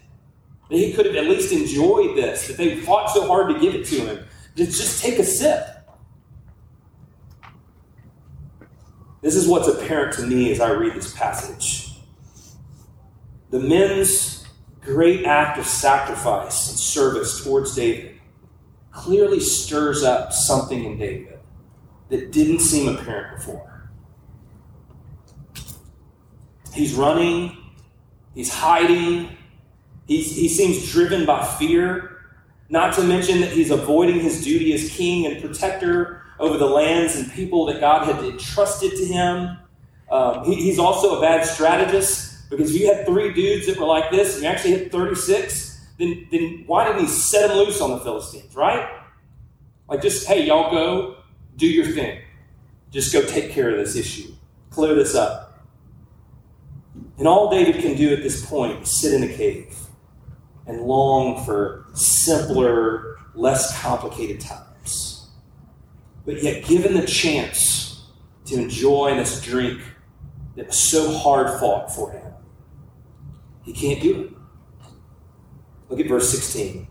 That 0.71 0.77
he 0.77 0.93
could 0.93 1.07
have 1.07 1.17
at 1.17 1.25
least 1.25 1.53
enjoyed 1.53 2.17
this, 2.17 2.47
that 2.49 2.57
they 2.57 2.77
fought 2.77 3.11
so 3.11 3.27
hard 3.27 3.53
to 3.53 3.61
give 3.61 3.75
it 3.75 3.85
to 3.87 3.97
him? 4.07 4.25
Just, 4.57 4.81
just 4.81 5.03
take 5.03 5.19
a 5.19 5.25
sip. 5.25 5.67
This 9.21 9.37
is 9.37 9.47
what's 9.47 9.69
apparent 9.69 10.15
to 10.15 10.27
me 10.27 10.51
as 10.51 10.61
I 10.61 10.71
read 10.71 10.95
this 10.95 11.15
passage. 11.15 11.97
The 13.51 13.61
men's 13.61 14.47
great 14.81 15.25
act 15.25 15.59
of 15.59 15.67
sacrifice 15.67 16.71
and 16.71 16.79
service 16.79 17.45
towards 17.45 17.75
David 17.75 18.19
clearly 18.91 19.41
stirs 19.41 20.03
up 20.03 20.33
something 20.33 20.85
in 20.85 20.99
David 20.99 21.39
that 22.09 22.33
didn't 22.33 22.61
seem 22.61 22.89
apparent 22.89 23.37
before. 23.37 23.72
He's 26.73 26.95
running, 26.95 27.57
he's 28.35 28.53
hiding, 28.53 29.37
he's, 30.07 30.35
he 30.35 30.49
seems 30.49 30.91
driven 30.91 31.27
by 31.27 31.45
fear, 31.45 32.25
not 32.69 32.95
to 32.95 33.03
mention 33.03 33.41
that 33.41 33.53
he's 33.53 33.71
avoiding 33.71 34.21
his 34.21 34.43
duty 34.43 34.73
as 34.73 34.89
king 34.91 35.27
and 35.27 35.41
protector 35.43 36.23
over 36.39 36.57
the 36.57 36.67
lands 36.67 37.17
and 37.17 37.31
people 37.33 37.67
that 37.67 37.81
God 37.81 38.07
had 38.07 38.25
entrusted 38.25 38.97
to 38.97 39.05
him. 39.05 39.59
Um, 40.11 40.45
he, 40.45 40.55
he's 40.57 40.79
also 40.79 41.19
a 41.19 41.21
bad 41.21 41.45
strategist 41.47 42.49
because 42.51 42.75
if 42.75 42.81
you 42.81 42.93
had 42.93 43.07
three 43.07 43.33
dudes 43.33 43.67
that 43.67 43.79
were 43.79 43.87
like 43.87 44.11
this 44.11 44.35
and 44.35 44.43
you 44.43 44.49
actually 44.49 44.73
hit 44.73 44.93
36, 44.93 45.87
then, 45.99 46.27
then 46.31 46.65
why 46.67 46.87
didn't 46.87 47.03
he 47.03 47.07
set 47.07 47.49
them 47.49 47.59
loose 47.59 47.81
on 47.81 47.91
the 47.91 47.99
Philistines, 47.99 48.55
right? 48.57 49.03
Like, 49.89 50.03
just, 50.03 50.27
hey, 50.27 50.47
y'all 50.47 50.71
go, 50.71 51.17
do 51.57 51.67
your 51.67 51.87
thing. 51.87 52.21
Just 52.91 53.13
go 53.13 53.23
take 53.23 53.51
care 53.51 53.71
of 53.71 53.77
this 53.77 53.97
issue, 53.97 54.33
clear 54.71 54.95
this 54.95 55.15
up. 55.15 55.52
And 57.23 57.29
all 57.29 57.49
David 57.49 57.81
can 57.81 57.95
do 57.95 58.13
at 58.13 58.25
this 58.25 58.45
point 58.45 58.83
is 58.83 58.91
sit 58.91 59.15
in 59.15 59.23
a 59.23 59.33
cave 59.33 59.79
and 60.67 60.81
long 60.81 61.45
for 61.45 61.87
simpler, 61.95 63.17
less 63.37 63.81
complicated 63.81 64.41
times. 64.41 65.31
But 66.27 66.43
yet, 66.43 66.65
given 66.65 66.95
the 66.95 67.07
chance 67.07 68.07
to 68.47 68.57
enjoy 68.57 69.15
this 69.15 69.41
drink 69.41 69.81
that 70.57 70.67
was 70.67 70.77
so 70.77 71.17
hard 71.17 71.61
fought 71.61 71.95
for 71.95 72.11
him, 72.11 72.33
he 73.63 73.73
can't 73.73 74.03
do 74.03 74.23
it. 74.23 74.91
Look 75.91 76.01
at 76.01 76.09
verse 76.09 76.29
16. 76.29 76.89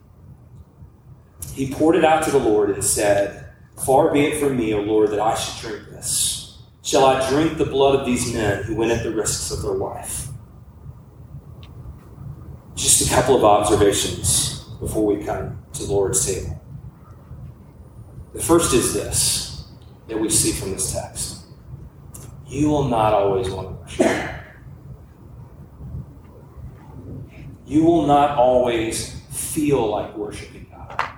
He 1.54 1.74
poured 1.74 1.98
it 1.98 2.06
out 2.06 2.24
to 2.24 2.32
the 2.32 2.40
Lord 2.40 2.70
and 2.70 2.82
said, 2.82 3.52
Far 3.86 4.14
be 4.14 4.22
it 4.28 4.40
from 4.40 4.56
me, 4.56 4.74
O 4.74 4.80
Lord, 4.80 5.10
that 5.10 5.20
I 5.20 5.36
should 5.36 5.60
drink 5.62 5.90
this. 5.90 6.31
Shall 6.84 7.06
I 7.06 7.30
drink 7.30 7.58
the 7.58 7.66
blood 7.66 8.00
of 8.00 8.06
these 8.06 8.34
men 8.34 8.64
who 8.64 8.76
went 8.76 8.92
at 8.92 9.04
the 9.04 9.12
risks 9.12 9.52
of 9.52 9.62
their 9.62 9.74
life? 9.74 10.28
Just 12.76 13.08
a 13.08 13.14
couple 13.14 13.36
of 13.36 13.44
observations 13.44 14.64
before 14.80 15.06
we 15.06 15.24
come 15.24 15.62
to 15.74 15.86
the 15.86 15.94
Lord's 15.94 16.26
table. 16.26 16.60
The 18.34 18.42
first 18.42 18.74
is 18.74 18.94
this 18.94 19.66
that 20.08 20.20
we 20.20 20.30
see 20.30 20.52
from 20.52 20.72
this 20.72 20.92
text. 20.92 21.46
You 22.48 22.70
will 22.70 22.86
not 22.86 23.14
always 23.14 23.50
want 23.50 23.68
to 23.68 24.04
worship. 24.04 24.32
you 27.72 27.86
will 27.86 28.06
not 28.06 28.38
always 28.38 29.22
feel 29.30 29.88
like 29.88 30.18
worshiping 30.18 30.68
God. 30.70 31.10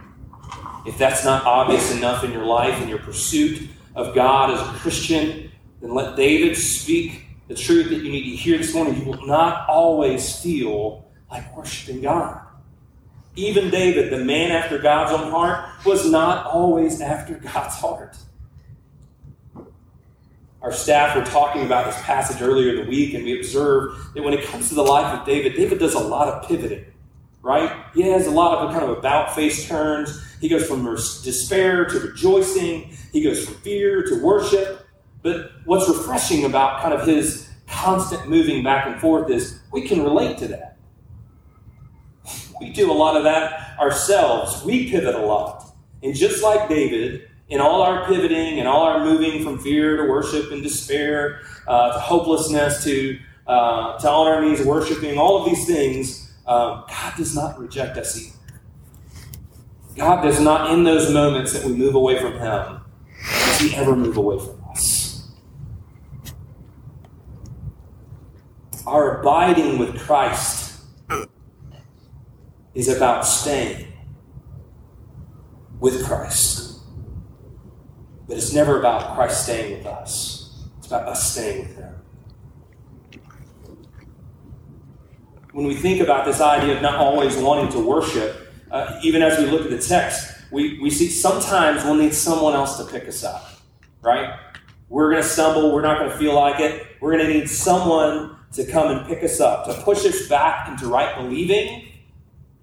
If 0.85 0.97
that's 0.99 1.25
not 1.25 1.45
obvious 1.45 1.95
enough 1.95 2.23
in 2.23 2.31
your 2.31 2.45
life, 2.45 2.79
in 2.79 2.89
your 2.89 2.99
pursuit 2.99 3.69
of 3.95 4.13
God 4.13 4.51
as 4.51 4.59
a 4.59 4.71
Christian, 4.79 5.51
then 5.83 5.93
let 5.93 6.15
David 6.15 6.55
speak 6.55 7.25
the 7.49 7.55
truth 7.55 7.89
that 7.89 7.97
you 8.01 8.09
need 8.09 8.23
to 8.23 8.35
hear 8.37 8.57
this 8.57 8.73
morning. 8.73 9.01
You 9.01 9.11
will 9.11 9.27
not 9.27 9.67
always 9.67 10.39
feel 10.39 11.05
like 11.29 11.55
worshiping 11.55 12.01
God. 12.01 12.39
Even 13.35 13.69
David, 13.69 14.11
the 14.11 14.23
man 14.23 14.51
after 14.51 14.77
God's 14.79 15.11
own 15.11 15.29
heart, 15.29 15.67
was 15.85 16.09
not 16.09 16.45
always 16.45 17.01
after 17.01 17.33
God's 17.35 17.75
heart. 17.75 18.15
Our 20.61 20.71
staff 20.71 21.17
were 21.17 21.25
talking 21.25 21.65
about 21.65 21.87
this 21.87 22.01
passage 22.03 22.41
earlier 22.41 22.69
in 22.75 22.85
the 22.85 22.89
week, 22.89 23.13
and 23.13 23.25
we 23.25 23.37
observed 23.37 24.15
that 24.15 24.23
when 24.23 24.33
it 24.33 24.45
comes 24.45 24.69
to 24.69 24.75
the 24.75 24.83
life 24.83 25.19
of 25.19 25.25
David, 25.25 25.55
David 25.57 25.79
does 25.79 25.95
a 25.95 25.99
lot 25.99 26.29
of 26.29 26.47
pivoting, 26.47 26.85
right? 27.41 27.85
He 27.93 28.03
has 28.03 28.27
a 28.27 28.31
lot 28.31 28.59
of 28.59 28.71
kind 28.71 28.89
of 28.89 28.97
about 28.97 29.35
face 29.35 29.67
turns. 29.67 30.23
He 30.39 30.47
goes 30.47 30.65
from 30.65 30.85
despair 30.95 31.83
to 31.85 31.99
rejoicing. 31.99 32.95
He 33.11 33.21
goes 33.21 33.43
from 33.43 33.55
fear 33.55 34.03
to 34.03 34.23
worship. 34.23 34.82
But 35.23 35.51
what's 35.65 35.89
refreshing 35.89 36.45
about 36.45 36.81
kind 36.81 36.93
of 36.93 37.07
his 37.07 37.49
constant 37.67 38.29
moving 38.29 38.63
back 38.63 38.85
and 38.85 38.99
forth 38.99 39.31
is 39.31 39.59
we 39.71 39.87
can 39.87 40.03
relate 40.03 40.37
to 40.39 40.47
that. 40.49 40.77
We 42.59 42.69
do 42.69 42.91
a 42.91 42.93
lot 42.93 43.17
of 43.17 43.23
that 43.23 43.79
ourselves. 43.79 44.63
We 44.63 44.91
pivot 44.91 45.15
a 45.15 45.25
lot. 45.25 45.73
And 46.03 46.13
just 46.13 46.43
like 46.43 46.69
David, 46.69 47.29
in 47.49 47.59
all 47.59 47.81
our 47.81 48.05
pivoting 48.05 48.59
and 48.59 48.67
all 48.67 48.83
our 48.83 49.03
moving 49.03 49.43
from 49.43 49.59
fear 49.59 49.97
to 49.97 50.03
worship 50.03 50.51
and 50.51 50.61
despair 50.61 51.41
uh, 51.67 51.93
to 51.93 51.99
hopelessness 51.99 52.83
to, 52.83 53.17
uh, 53.47 53.97
to 53.99 54.09
on 54.09 54.27
our 54.27 54.41
knees 54.41 54.65
worshiping, 54.65 55.17
all 55.17 55.43
of 55.43 55.45
these 55.45 55.65
things, 55.65 56.33
um, 56.45 56.83
God 56.89 57.13
does 57.17 57.35
not 57.35 57.59
reject 57.59 57.97
us 57.97 58.19
either. 58.19 58.35
God 59.95 60.23
does 60.23 60.39
not, 60.39 60.71
in 60.71 60.83
those 60.83 61.13
moments 61.13 61.53
that 61.53 61.63
we 61.63 61.73
move 61.73 61.95
away 61.95 62.19
from 62.19 62.33
Him, 62.33 62.81
does 63.21 63.59
He 63.59 63.75
ever 63.75 63.95
move 63.95 64.17
away 64.17 64.39
from 64.39 64.49
us. 64.55 64.62
Our 68.93 69.21
abiding 69.21 69.79
with 69.79 69.97
Christ 69.97 70.79
is 72.75 72.89
about 72.89 73.25
staying 73.25 73.91
with 75.79 76.05
Christ. 76.05 76.77
But 78.27 78.37
it's 78.37 78.53
never 78.53 78.77
about 78.77 79.15
Christ 79.15 79.45
staying 79.45 79.79
with 79.79 79.87
us, 79.87 80.67
it's 80.77 80.85
about 80.85 81.07
us 81.07 81.31
staying 81.31 81.69
with 81.69 81.75
Him. 81.75 81.95
When 85.53 85.65
we 85.65 85.73
think 85.73 85.99
about 85.99 86.25
this 86.25 86.39
idea 86.39 86.75
of 86.75 86.83
not 86.83 86.97
always 86.97 87.35
wanting 87.35 87.71
to 87.71 87.79
worship, 87.79 88.53
uh, 88.69 88.99
even 89.01 89.23
as 89.23 89.39
we 89.39 89.47
look 89.47 89.63
at 89.63 89.71
the 89.71 89.79
text, 89.79 90.35
we, 90.51 90.79
we 90.79 90.91
see 90.91 91.09
sometimes 91.09 91.83
we'll 91.83 91.95
need 91.95 92.13
someone 92.13 92.53
else 92.53 92.77
to 92.77 92.85
pick 92.85 93.07
us 93.07 93.23
up, 93.23 93.53
right? 94.03 94.37
We're 94.87 95.09
going 95.09 95.23
to 95.23 95.27
stumble. 95.27 95.73
We're 95.73 95.81
not 95.81 95.97
going 95.97 96.11
to 96.11 96.17
feel 96.17 96.35
like 96.35 96.59
it. 96.59 96.85
We're 97.01 97.17
going 97.17 97.25
to 97.25 97.33
need 97.33 97.49
someone 97.49 98.37
to 98.53 98.65
come 98.65 98.95
and 98.95 99.05
pick 99.07 99.23
us 99.23 99.39
up, 99.39 99.65
to 99.65 99.73
push 99.81 100.05
us 100.05 100.27
back 100.27 100.69
into 100.69 100.87
right 100.87 101.15
believing. 101.15 101.87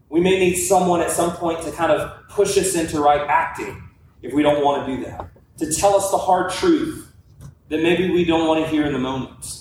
We 0.09 0.20
may 0.20 0.38
need 0.38 0.56
someone 0.56 1.00
at 1.00 1.11
some 1.11 1.32
point 1.32 1.62
to 1.62 1.73
kind 1.73 1.92
of 1.92 2.28
push 2.28 2.56
us 2.59 2.75
into 2.75 3.00
right 3.00 3.28
acting 3.28 3.88
if 4.23 4.32
we 4.32 4.42
don't 4.42 4.64
want 4.64 4.87
to 4.87 4.97
do 4.97 5.04
that, 5.04 5.30
to 5.59 5.73
tell 5.73 5.94
us 5.94 6.11
the 6.11 6.18
hard 6.18 6.52
truth 6.52 7.12
that 7.68 7.82
maybe 7.82 8.11
we 8.11 8.25
don't 8.25 8.47
want 8.47 8.64
to 8.64 8.70
hear 8.70 8.85
in 8.87 8.92
the 8.92 8.99
moment 8.99 9.61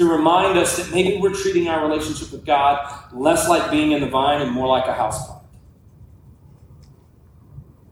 to 0.00 0.06
remind 0.06 0.56
us 0.56 0.78
that 0.78 0.90
maybe 0.94 1.20
we're 1.20 1.34
treating 1.34 1.68
our 1.68 1.86
relationship 1.86 2.32
with 2.32 2.46
God 2.46 3.12
less 3.12 3.48
like 3.50 3.70
being 3.70 3.92
in 3.92 4.00
the 4.00 4.08
vine 4.08 4.40
and 4.40 4.50
more 4.50 4.66
like 4.66 4.86
a 4.86 4.94
houseplant. 4.94 5.42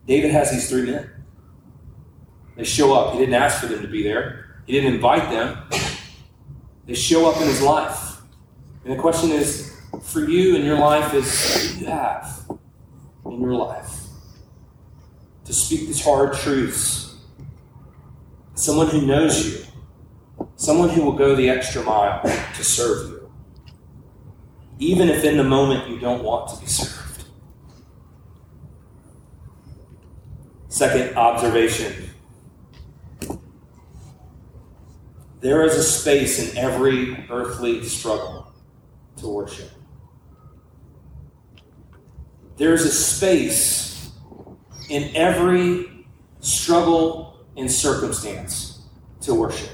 David 0.06 0.30
has 0.30 0.50
these 0.50 0.70
three 0.70 0.90
men. 0.90 1.10
They 2.56 2.64
show 2.64 2.94
up. 2.94 3.12
He 3.12 3.18
didn't 3.18 3.34
ask 3.34 3.60
for 3.60 3.66
them 3.66 3.82
to 3.82 3.88
be 3.88 4.02
there, 4.02 4.62
he 4.64 4.72
didn't 4.72 4.94
invite 4.94 5.30
them. 5.30 5.58
They 6.88 6.94
show 6.94 7.30
up 7.30 7.38
in 7.42 7.46
his 7.46 7.60
life. 7.60 8.22
And 8.82 8.94
the 8.94 9.00
question 9.00 9.30
is 9.30 9.78
for 10.02 10.20
you 10.20 10.56
in 10.56 10.64
your 10.64 10.78
life 10.78 11.12
is 11.12 11.26
what 11.54 11.80
you 11.80 11.86
have 11.86 12.50
in 13.26 13.42
your 13.42 13.52
life 13.52 14.06
to 15.44 15.52
speak 15.52 15.80
these 15.80 16.02
hard 16.02 16.32
truths? 16.32 17.14
Someone 18.54 18.88
who 18.88 19.02
knows 19.02 19.46
you, 19.46 20.46
someone 20.56 20.88
who 20.88 21.02
will 21.02 21.12
go 21.12 21.36
the 21.36 21.50
extra 21.50 21.82
mile 21.82 22.22
to 22.22 22.64
serve 22.64 23.10
you, 23.10 23.32
even 24.78 25.10
if 25.10 25.24
in 25.24 25.36
the 25.36 25.44
moment 25.44 25.90
you 25.90 25.98
don't 25.98 26.24
want 26.24 26.48
to 26.54 26.58
be 26.58 26.66
served. 26.66 27.24
Second 30.68 31.18
observation 31.18 32.07
there 35.40 35.62
is 35.62 35.74
a 35.74 35.82
space 35.82 36.50
in 36.50 36.58
every 36.58 37.26
earthly 37.30 37.84
struggle 37.84 38.52
to 39.18 39.28
worship. 39.28 39.70
There 42.56 42.74
is 42.74 42.84
a 42.84 42.90
space 42.90 44.10
in 44.88 45.14
every 45.14 46.06
struggle 46.40 47.46
and 47.56 47.70
circumstance 47.70 48.82
to 49.20 49.34
worship. 49.34 49.70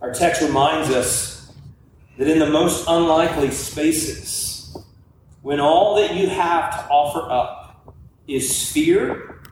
Our 0.00 0.12
text 0.12 0.42
reminds 0.42 0.90
us 0.90 1.52
that 2.18 2.28
in 2.28 2.38
the 2.38 2.50
most 2.50 2.86
unlikely 2.88 3.50
spaces, 3.50 4.76
when 5.42 5.60
all 5.60 5.96
that 5.96 6.14
you 6.14 6.28
have 6.28 6.72
to 6.72 6.90
offer 6.90 7.30
up 7.30 7.94
is 8.26 8.70
fear 8.72 9.42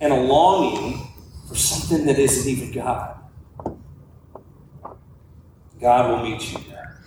and 0.00 0.12
a 0.12 0.16
longing 0.16 1.06
for 1.48 1.54
something 1.54 2.06
that 2.06 2.18
isn't 2.18 2.50
even 2.50 2.72
God, 2.72 3.21
God 5.82 6.10
will 6.10 6.30
meet 6.30 6.52
you 6.52 6.58
there. 6.70 7.02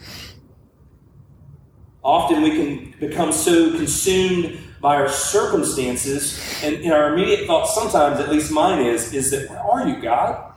Often 2.04 2.44
we 2.44 2.52
can 2.52 2.94
become 3.00 3.32
so 3.32 3.72
consumed 3.72 4.60
by 4.82 4.98
our 4.98 5.10
circumstances, 5.10 6.62
and, 6.64 6.76
and 6.76 6.94
our 6.94 7.14
immediate 7.14 7.48
thought, 7.48 7.66
sometimes, 7.66 8.20
at 8.20 8.30
least 8.30 8.52
mine 8.52 8.86
is, 8.86 9.14
is 9.14 9.32
that 9.32 9.50
where 9.50 9.60
are 9.60 9.88
you, 9.88 10.00
God? 10.02 10.54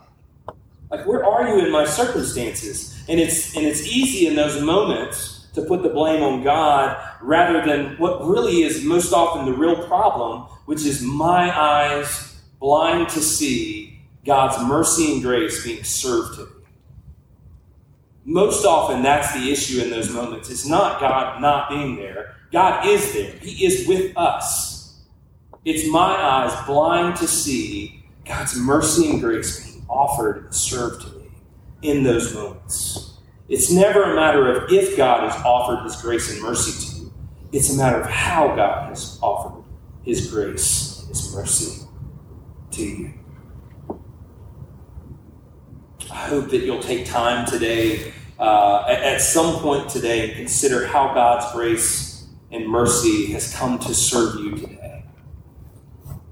Like, 0.91 1.07
where 1.07 1.25
are 1.25 1.47
you 1.47 1.65
in 1.65 1.71
my 1.71 1.85
circumstances? 1.85 3.03
And 3.07 3.19
it's 3.19 3.55
and 3.55 3.65
it's 3.65 3.87
easy 3.87 4.27
in 4.27 4.35
those 4.35 4.61
moments 4.61 5.47
to 5.53 5.63
put 5.63 5.81
the 5.81 5.89
blame 5.89 6.21
on 6.21 6.43
God 6.43 6.97
rather 7.21 7.65
than 7.65 7.97
what 7.97 8.23
really 8.23 8.61
is 8.61 8.83
most 8.83 9.13
often 9.13 9.45
the 9.45 9.57
real 9.57 9.87
problem, 9.87 10.43
which 10.65 10.85
is 10.85 11.01
my 11.01 11.57
eyes 11.57 12.39
blind 12.59 13.09
to 13.09 13.19
see 13.19 13.99
God's 14.25 14.63
mercy 14.67 15.13
and 15.13 15.23
grace 15.23 15.63
being 15.63 15.83
served 15.83 16.35
to 16.35 16.45
me. 16.45 16.58
Most 18.29 18.63
often, 18.63 19.01
that's 19.01 19.33
the 19.33 19.51
issue 19.51 19.81
in 19.81 19.89
those 19.89 20.11
moments. 20.13 20.51
It's 20.51 20.67
not 20.67 20.99
God 20.99 21.41
not 21.41 21.67
being 21.67 21.95
there. 21.95 22.35
God 22.51 22.85
is 22.85 23.11
there. 23.11 23.31
He 23.39 23.65
is 23.65 23.87
with 23.87 24.15
us. 24.15 24.99
It's 25.65 25.91
my 25.91 26.15
eyes 26.15 26.53
blind 26.67 27.15
to 27.17 27.27
see 27.27 28.05
God's 28.25 28.55
mercy 28.55 29.09
and 29.09 29.19
grace 29.19 29.65
being 29.65 29.83
offered 29.89 30.43
and 30.43 30.53
served 30.53 31.01
to 31.07 31.17
me 31.17 31.31
in 31.81 32.03
those 32.03 32.31
moments. 32.35 33.17
It's 33.47 33.71
never 33.71 34.03
a 34.03 34.15
matter 34.15 34.55
of 34.55 34.71
if 34.71 34.95
God 34.95 35.27
has 35.27 35.43
offered 35.43 35.83
his 35.83 35.99
grace 35.99 36.31
and 36.31 36.39
mercy 36.39 36.85
to 36.85 37.01
you, 37.01 37.13
it's 37.51 37.73
a 37.73 37.77
matter 37.77 37.99
of 37.99 38.07
how 38.07 38.55
God 38.55 38.89
has 38.89 39.17
offered 39.23 39.63
his 40.03 40.29
grace 40.29 40.99
and 40.99 41.09
his 41.09 41.33
mercy 41.33 41.87
to 42.69 42.83
you. 42.83 43.13
I 46.11 46.27
hope 46.27 46.49
that 46.49 46.59
you'll 46.59 46.79
take 46.79 47.07
time 47.07 47.47
today, 47.47 48.13
uh, 48.39 48.85
at 48.87 49.21
some 49.21 49.59
point 49.59 49.89
today, 49.89 50.33
consider 50.33 50.87
how 50.87 51.13
God's 51.13 51.51
grace 51.51 52.27
and 52.51 52.67
mercy 52.67 53.27
has 53.33 53.53
come 53.53 53.77
to 53.79 53.93
serve 53.93 54.39
you 54.39 54.55
today, 54.55 55.03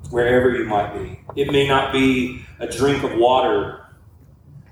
wherever 0.10 0.56
you 0.56 0.65
might 0.65 0.93
be. 0.93 1.20
It 1.36 1.52
may 1.52 1.67
not 1.67 1.91
be 1.91 2.46
a 2.60 2.67
drink 2.67 3.04
of 3.04 3.15
water. 3.17 3.86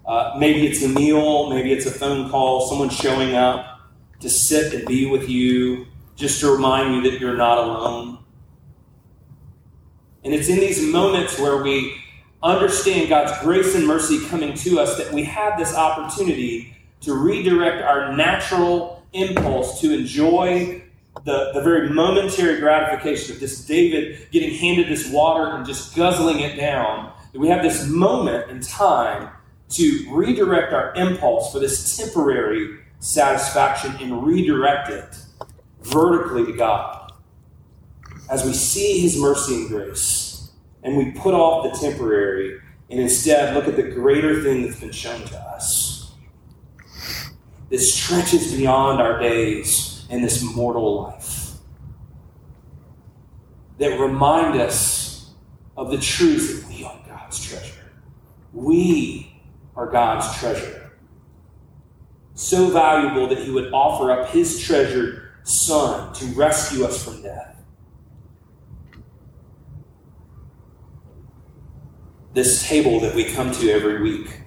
Uh, 0.05 0.35
maybe 0.39 0.65
it's 0.65 0.81
a 0.83 0.87
meal, 0.87 1.49
maybe 1.49 1.73
it's 1.73 1.85
a 1.85 1.91
phone 1.91 2.29
call, 2.29 2.69
someone 2.69 2.89
showing 2.89 3.35
up 3.35 3.81
to 4.21 4.29
sit 4.29 4.73
and 4.73 4.87
be 4.87 5.05
with 5.05 5.27
you, 5.27 5.87
just 6.15 6.39
to 6.39 6.49
remind 6.49 6.95
you 6.95 7.11
that 7.11 7.19
you're 7.19 7.35
not 7.35 7.57
alone. 7.57 8.19
And 10.23 10.33
it's 10.33 10.47
in 10.47 10.59
these 10.59 10.81
moments 10.81 11.37
where 11.37 11.61
we 11.61 11.97
understand 12.41 13.09
God's 13.09 13.37
grace 13.43 13.75
and 13.75 13.85
mercy 13.85 14.25
coming 14.27 14.53
to 14.53 14.79
us 14.79 14.97
that 14.97 15.11
we 15.11 15.23
have 15.25 15.59
this 15.59 15.75
opportunity 15.75 16.74
to 17.05 17.13
redirect 17.13 17.83
our 17.83 18.15
natural 18.15 19.03
impulse 19.13 19.79
to 19.81 19.93
enjoy 19.93 20.81
the, 21.23 21.51
the 21.53 21.61
very 21.61 21.89
momentary 21.89 22.59
gratification 22.59 23.35
of 23.35 23.39
this 23.39 23.65
David 23.65 24.27
getting 24.31 24.53
handed 24.53 24.87
this 24.87 25.09
water 25.09 25.55
and 25.55 25.65
just 25.65 25.95
guzzling 25.95 26.39
it 26.39 26.57
down 26.57 27.13
that 27.31 27.39
we 27.39 27.47
have 27.47 27.63
this 27.63 27.87
moment 27.87 28.49
in 28.49 28.59
time 28.59 29.29
to 29.69 30.07
redirect 30.11 30.73
our 30.73 30.93
impulse 30.95 31.51
for 31.51 31.59
this 31.59 31.97
temporary 31.97 32.79
satisfaction 32.99 33.95
and 34.01 34.25
redirect 34.25 34.89
it 34.89 35.17
vertically 35.81 36.45
to 36.45 36.53
God. 36.53 37.13
As 38.29 38.43
we 38.43 38.53
see 38.53 38.99
His 38.99 39.19
mercy 39.19 39.55
and 39.55 39.67
grace, 39.69 40.51
and 40.83 40.97
we 40.97 41.11
put 41.11 41.33
off 41.33 41.63
the 41.63 41.87
temporary 41.87 42.59
and 42.89 42.99
instead 42.99 43.55
look 43.55 43.67
at 43.67 43.75
the 43.75 43.83
greater 43.83 44.41
thing 44.43 44.63
that's 44.63 44.79
been 44.79 44.91
shown 44.91 45.21
to 45.25 45.37
us. 45.37 45.94
This 47.69 47.93
stretches 47.93 48.53
beyond 48.53 49.01
our 49.01 49.19
days 49.19 50.05
and 50.09 50.23
this 50.23 50.43
mortal 50.43 51.03
life. 51.03 51.51
That 53.79 53.99
remind 53.99 54.59
us 54.59 55.31
of 55.75 55.91
the 55.91 55.97
truth 55.97 56.61
that 56.61 56.69
we 56.69 56.85
are 56.85 56.99
God's 57.07 57.43
treasure. 57.43 57.91
We 58.53 59.41
are 59.75 59.87
God's 59.87 60.37
treasure. 60.39 60.93
So 62.35 62.69
valuable 62.69 63.27
that 63.27 63.39
He 63.39 63.51
would 63.51 63.73
offer 63.73 64.11
up 64.11 64.29
His 64.29 64.59
treasured 64.59 65.23
Son 65.43 66.13
to 66.13 66.25
rescue 66.27 66.85
us 66.85 67.03
from 67.03 67.21
death. 67.21 67.55
this 72.35 72.67
table 72.67 72.99
that 72.99 73.15
we 73.15 73.23
come 73.23 73.51
to 73.53 73.71
every 73.71 74.01
week, 74.01 74.41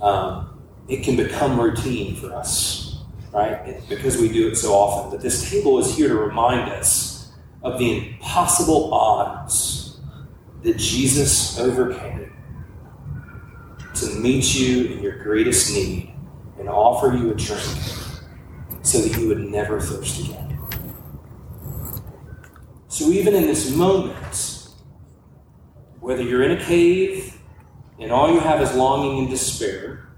um, 0.00 0.49
it 0.90 1.04
can 1.04 1.16
become 1.16 1.58
routine 1.58 2.16
for 2.16 2.34
us, 2.34 2.98
right? 3.32 3.80
Because 3.88 4.18
we 4.18 4.28
do 4.28 4.48
it 4.48 4.56
so 4.56 4.72
often. 4.72 5.12
But 5.12 5.22
this 5.22 5.48
table 5.48 5.78
is 5.78 5.96
here 5.96 6.08
to 6.08 6.16
remind 6.16 6.70
us 6.72 7.32
of 7.62 7.78
the 7.78 8.08
impossible 8.08 8.92
odds 8.92 10.00
that 10.62 10.76
Jesus 10.76 11.58
overcame 11.60 12.32
to 13.94 14.06
meet 14.16 14.54
you 14.54 14.86
in 14.86 15.02
your 15.02 15.22
greatest 15.22 15.72
need 15.72 16.12
and 16.58 16.68
offer 16.68 17.16
you 17.16 17.30
a 17.30 17.34
drink 17.34 17.78
so 18.82 18.98
that 18.98 19.16
you 19.16 19.28
would 19.28 19.38
never 19.38 19.80
thirst 19.80 20.26
again. 20.26 20.58
So, 22.88 23.06
even 23.10 23.34
in 23.34 23.42
this 23.42 23.70
moment, 23.70 24.68
whether 26.00 26.22
you're 26.22 26.42
in 26.42 26.58
a 26.58 26.64
cave 26.64 27.38
and 28.00 28.10
all 28.10 28.32
you 28.32 28.40
have 28.40 28.60
is 28.60 28.74
longing 28.74 29.20
and 29.20 29.30
despair, 29.30 30.09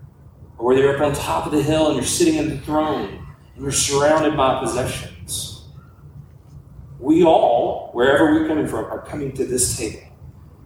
or 0.63 0.69
whether 0.69 0.83
you're 0.83 0.95
up 0.95 1.03
on 1.03 1.13
top 1.13 1.45
of 1.45 1.51
the 1.51 1.61
hill 1.61 1.89
and 1.89 1.97
you're 1.97 2.05
sitting 2.05 2.37
in 2.37 2.49
the 2.49 2.59
throne 2.59 3.27
and 3.57 3.63
you're 3.65 3.73
surrounded 3.73 4.37
by 4.37 4.61
possessions, 4.61 5.65
we 7.01 7.25
all, 7.25 7.91
wherever 7.95 8.33
we're 8.33 8.47
coming 8.47 8.69
from, 8.69 8.85
are 8.85 9.05
coming 9.05 9.33
to 9.33 9.45
this 9.45 9.77
table. 9.77 10.07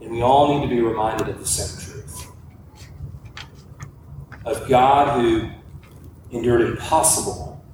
And 0.03 0.11
we 0.11 0.21
all 0.21 0.55
need 0.55 0.69
to 0.69 0.75
be 0.75 0.83
reminded 0.83 1.31
of 1.31 1.39
the 1.39 1.47
same 1.47 1.81
truth 1.81 2.31
of 4.45 4.69
God 4.69 5.19
who 5.19 5.49
endured 6.31 6.61
it 6.61 6.73
impossible 6.73 7.65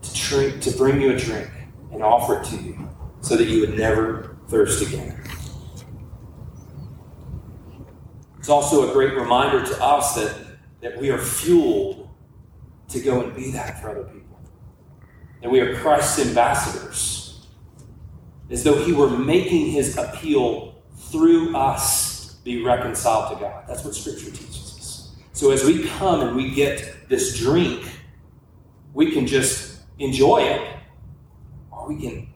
to, 0.00 0.14
drink, 0.14 0.62
to 0.62 0.70
bring 0.70 1.00
you 1.00 1.12
a 1.12 1.18
drink 1.18 1.50
and 1.92 2.04
offer 2.04 2.40
it 2.40 2.44
to 2.50 2.56
you 2.56 2.88
so 3.20 3.36
that 3.36 3.48
you 3.48 3.62
would 3.62 3.76
never 3.76 4.36
thirst 4.46 4.80
again. 4.86 5.20
It's 8.38 8.48
also 8.48 8.88
a 8.88 8.92
great 8.92 9.14
reminder 9.14 9.66
to 9.66 9.82
us 9.82 10.14
that, 10.14 10.47
that 10.80 10.98
we 10.98 11.10
are 11.10 11.18
fueled 11.18 12.08
to 12.88 13.00
go 13.00 13.22
and 13.22 13.34
be 13.34 13.50
that 13.52 13.80
for 13.80 13.90
other 13.90 14.04
people. 14.04 14.38
That 15.42 15.50
we 15.50 15.60
are 15.60 15.76
Christ's 15.76 16.26
ambassadors, 16.26 17.46
as 18.50 18.64
though 18.64 18.84
He 18.84 18.92
were 18.92 19.10
making 19.10 19.70
His 19.70 19.96
appeal 19.96 20.82
through 20.96 21.56
us 21.56 22.34
be 22.44 22.62
reconciled 22.64 23.34
to 23.34 23.44
God. 23.44 23.64
That's 23.68 23.84
what 23.84 23.94
Scripture 23.94 24.30
teaches 24.30 24.76
us. 24.78 25.16
So 25.32 25.50
as 25.50 25.64
we 25.64 25.86
come 25.86 26.20
and 26.20 26.36
we 26.36 26.50
get 26.50 27.08
this 27.08 27.38
drink, 27.38 27.88
we 28.94 29.12
can 29.12 29.26
just 29.26 29.80
enjoy 29.98 30.38
it, 30.38 30.76
or 31.70 31.88
we 31.88 32.00
can 32.00 32.28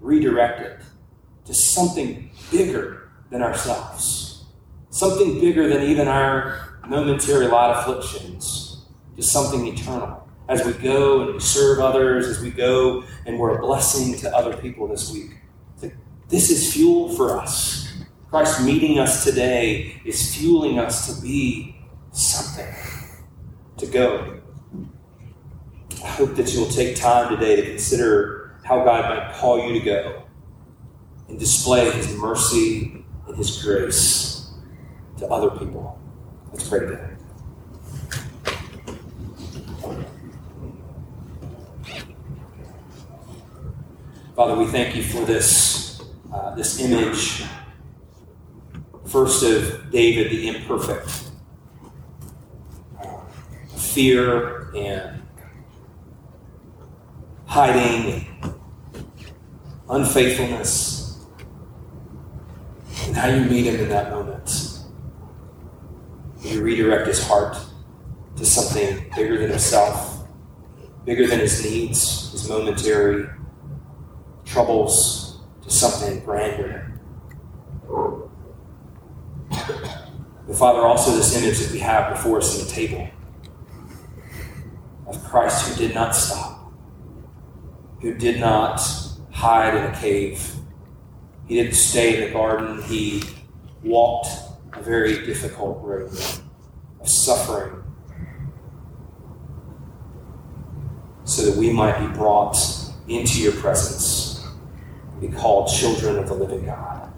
redirect 0.00 0.60
it 0.60 0.80
to 1.46 1.54
something 1.54 2.30
bigger 2.50 3.10
than 3.30 3.42
ourselves, 3.42 4.44
something 4.90 5.40
bigger 5.40 5.68
than 5.68 5.82
even 5.82 6.08
our 6.08 6.63
momentary 6.88 7.46
light 7.46 7.78
afflictions, 7.78 8.86
to 9.16 9.22
something 9.22 9.66
eternal. 9.66 10.28
As 10.48 10.64
we 10.64 10.72
go 10.74 11.22
and 11.22 11.34
we 11.34 11.40
serve 11.40 11.80
others, 11.80 12.26
as 12.26 12.40
we 12.40 12.50
go 12.50 13.04
and 13.26 13.38
we're 13.38 13.56
a 13.56 13.60
blessing 13.60 14.14
to 14.18 14.36
other 14.36 14.56
people 14.56 14.86
this 14.86 15.12
week, 15.12 15.30
this 16.28 16.50
is 16.50 16.72
fuel 16.72 17.10
for 17.10 17.38
us. 17.38 17.92
Christ 18.30 18.62
meeting 18.64 18.98
us 18.98 19.24
today 19.24 20.00
is 20.04 20.34
fueling 20.34 20.78
us 20.78 21.06
to 21.06 21.22
be 21.22 21.76
something, 22.12 22.74
to 23.76 23.86
go. 23.86 24.40
I 26.02 26.08
hope 26.08 26.34
that 26.34 26.52
you'll 26.52 26.68
take 26.68 26.96
time 26.96 27.34
today 27.34 27.56
to 27.56 27.62
consider 27.62 28.56
how 28.64 28.84
God 28.84 29.16
might 29.16 29.34
call 29.34 29.64
you 29.66 29.78
to 29.78 29.84
go 29.84 30.24
and 31.28 31.38
display 31.38 31.90
His 31.90 32.14
mercy 32.16 33.04
and 33.26 33.36
His 33.36 33.62
grace 33.62 34.50
to 35.18 35.26
other 35.28 35.50
people. 35.50 35.98
Let's 36.54 36.68
pray. 36.68 36.98
Father, 44.36 44.54
we 44.54 44.66
thank 44.66 44.94
you 44.94 45.02
for 45.02 45.24
this, 45.24 46.00
uh, 46.32 46.54
this 46.54 46.80
image, 46.80 47.42
first 49.04 49.42
of 49.42 49.90
David 49.90 50.30
the 50.30 50.46
imperfect, 50.46 51.24
uh, 53.02 53.18
fear 53.76 54.70
and 54.76 55.22
hiding, 57.46 58.54
unfaithfulness, 59.90 61.26
and 63.06 63.16
how 63.16 63.26
you 63.26 63.44
meet 63.46 63.66
him 63.66 63.80
in 63.80 63.88
that 63.88 64.12
moment. 64.12 64.63
You 66.44 66.62
redirect 66.62 67.06
his 67.06 67.26
heart 67.26 67.56
to 68.36 68.44
something 68.44 69.10
bigger 69.16 69.38
than 69.38 69.48
himself, 69.50 70.26
bigger 71.06 71.26
than 71.26 71.40
his 71.40 71.64
needs, 71.64 72.32
his 72.32 72.48
momentary 72.48 73.26
troubles, 74.44 75.40
to 75.62 75.70
something 75.70 76.20
grander. 76.20 77.00
But 80.46 80.56
Father, 80.56 80.80
also 80.80 81.16
this 81.16 81.34
image 81.42 81.58
that 81.60 81.72
we 81.72 81.78
have 81.78 82.12
before 82.12 82.38
us 82.38 82.58
in 82.58 82.66
the 82.66 82.70
table 82.70 83.08
of 85.06 85.24
Christ 85.24 85.66
who 85.66 85.86
did 85.86 85.94
not 85.94 86.14
stop, 86.14 86.70
who 88.02 88.14
did 88.14 88.38
not 88.38 88.80
hide 89.30 89.74
in 89.74 89.84
a 89.84 89.96
cave. 89.96 90.56
He 91.46 91.54
didn't 91.56 91.74
stay 91.74 92.16
in 92.16 92.28
the 92.28 92.34
garden. 92.34 92.82
He 92.82 93.22
walked 93.82 94.28
very 94.84 95.24
difficult 95.24 95.82
road 95.82 96.10
of 97.00 97.08
suffering 97.08 97.82
so 101.24 101.42
that 101.42 101.56
we 101.58 101.72
might 101.72 101.98
be 101.98 102.06
brought 102.14 102.56
into 103.08 103.40
your 103.40 103.52
presence 103.52 104.46
and 105.12 105.20
be 105.20 105.28
called 105.28 105.68
children 105.68 106.18
of 106.18 106.28
the 106.28 106.34
living 106.34 106.66
God. 106.66 107.12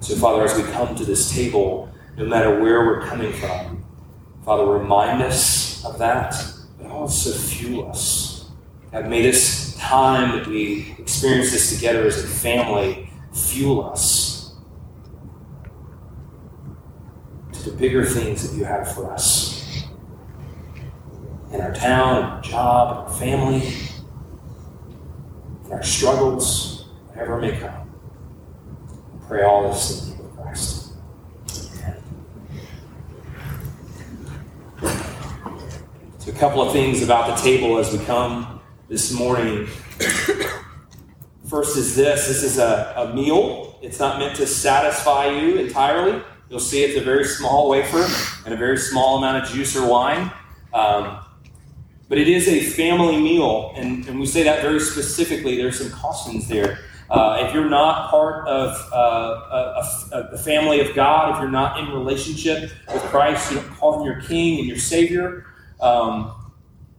So, 0.00 0.16
Father, 0.16 0.44
as 0.44 0.56
we 0.56 0.70
come 0.72 0.94
to 0.96 1.04
this 1.04 1.32
table, 1.32 1.88
no 2.16 2.26
matter 2.26 2.60
where 2.60 2.84
we're 2.84 3.02
coming 3.02 3.32
from, 3.32 3.84
Father, 4.44 4.66
remind 4.66 5.22
us 5.22 5.84
of 5.84 5.98
that, 5.98 6.34
but 6.78 6.90
also 6.90 7.32
fuel 7.32 7.88
us. 7.88 8.50
God, 8.90 9.08
may 9.08 9.22
this 9.22 9.74
time 9.76 10.38
that 10.38 10.46
we 10.46 10.94
experience 10.98 11.52
this 11.52 11.74
together 11.74 12.06
as 12.06 12.22
a 12.22 12.26
family 12.26 13.10
fuel 13.32 13.88
us 13.88 14.54
to 17.52 17.70
the 17.70 17.71
bigger 17.82 18.04
things 18.04 18.48
that 18.48 18.56
you 18.56 18.62
have 18.64 18.94
for 18.94 19.12
us 19.12 19.88
in 21.52 21.60
our 21.60 21.74
town, 21.74 22.18
in 22.18 22.22
our 22.22 22.40
job, 22.40 22.92
in 22.92 23.12
our 23.12 23.18
family, 23.18 23.72
in 25.64 25.72
our 25.72 25.82
struggles, 25.82 26.86
whatever 27.08 27.40
may 27.40 27.58
come. 27.58 27.92
Pray 29.26 29.42
all 29.42 29.68
this 29.68 30.04
in 30.04 30.10
the 30.10 30.16
name 30.16 30.26
of 30.26 30.36
Christ. 30.36 30.92
So, 36.18 36.30
a 36.30 36.34
couple 36.34 36.62
of 36.62 36.72
things 36.72 37.02
about 37.02 37.36
the 37.36 37.42
table 37.42 37.78
as 37.78 37.92
we 37.92 37.98
come 38.04 38.60
this 38.88 39.12
morning. 39.12 39.66
First 41.50 41.76
is 41.76 41.96
this 41.96 42.28
this 42.28 42.44
is 42.44 42.58
a, 42.58 42.94
a 42.96 43.12
meal, 43.12 43.76
it's 43.82 43.98
not 43.98 44.20
meant 44.20 44.36
to 44.36 44.46
satisfy 44.46 45.26
you 45.26 45.56
entirely. 45.56 46.22
You'll 46.52 46.60
see 46.60 46.84
it's 46.84 47.00
a 47.00 47.02
very 47.02 47.24
small 47.24 47.70
wafer 47.70 48.06
and 48.44 48.52
a 48.52 48.58
very 48.58 48.76
small 48.76 49.16
amount 49.16 49.42
of 49.42 49.50
juice 49.50 49.74
or 49.74 49.88
wine. 49.88 50.30
Um, 50.74 51.20
but 52.10 52.18
it 52.18 52.28
is 52.28 52.46
a 52.46 52.60
family 52.60 53.16
meal, 53.16 53.72
and, 53.74 54.06
and 54.06 54.20
we 54.20 54.26
say 54.26 54.42
that 54.42 54.60
very 54.60 54.78
specifically. 54.78 55.56
There's 55.56 55.78
some 55.78 55.90
cautions 55.90 56.48
there. 56.48 56.80
Uh, 57.08 57.46
if 57.48 57.54
you're 57.54 57.70
not 57.70 58.10
part 58.10 58.46
of 58.46 58.76
uh, 58.92 59.82
a, 60.12 60.36
family 60.36 60.80
of 60.80 60.94
God, 60.94 61.34
if 61.34 61.40
you're 61.40 61.50
not 61.50 61.78
in 61.78 61.90
relationship 61.90 62.70
with 62.92 63.02
Christ, 63.04 63.50
you 63.50 63.56
don't 63.56 63.70
call 63.70 64.00
him 64.00 64.04
your 64.04 64.20
King 64.20 64.58
and 64.58 64.68
your 64.68 64.76
Savior, 64.76 65.46
um, 65.80 66.34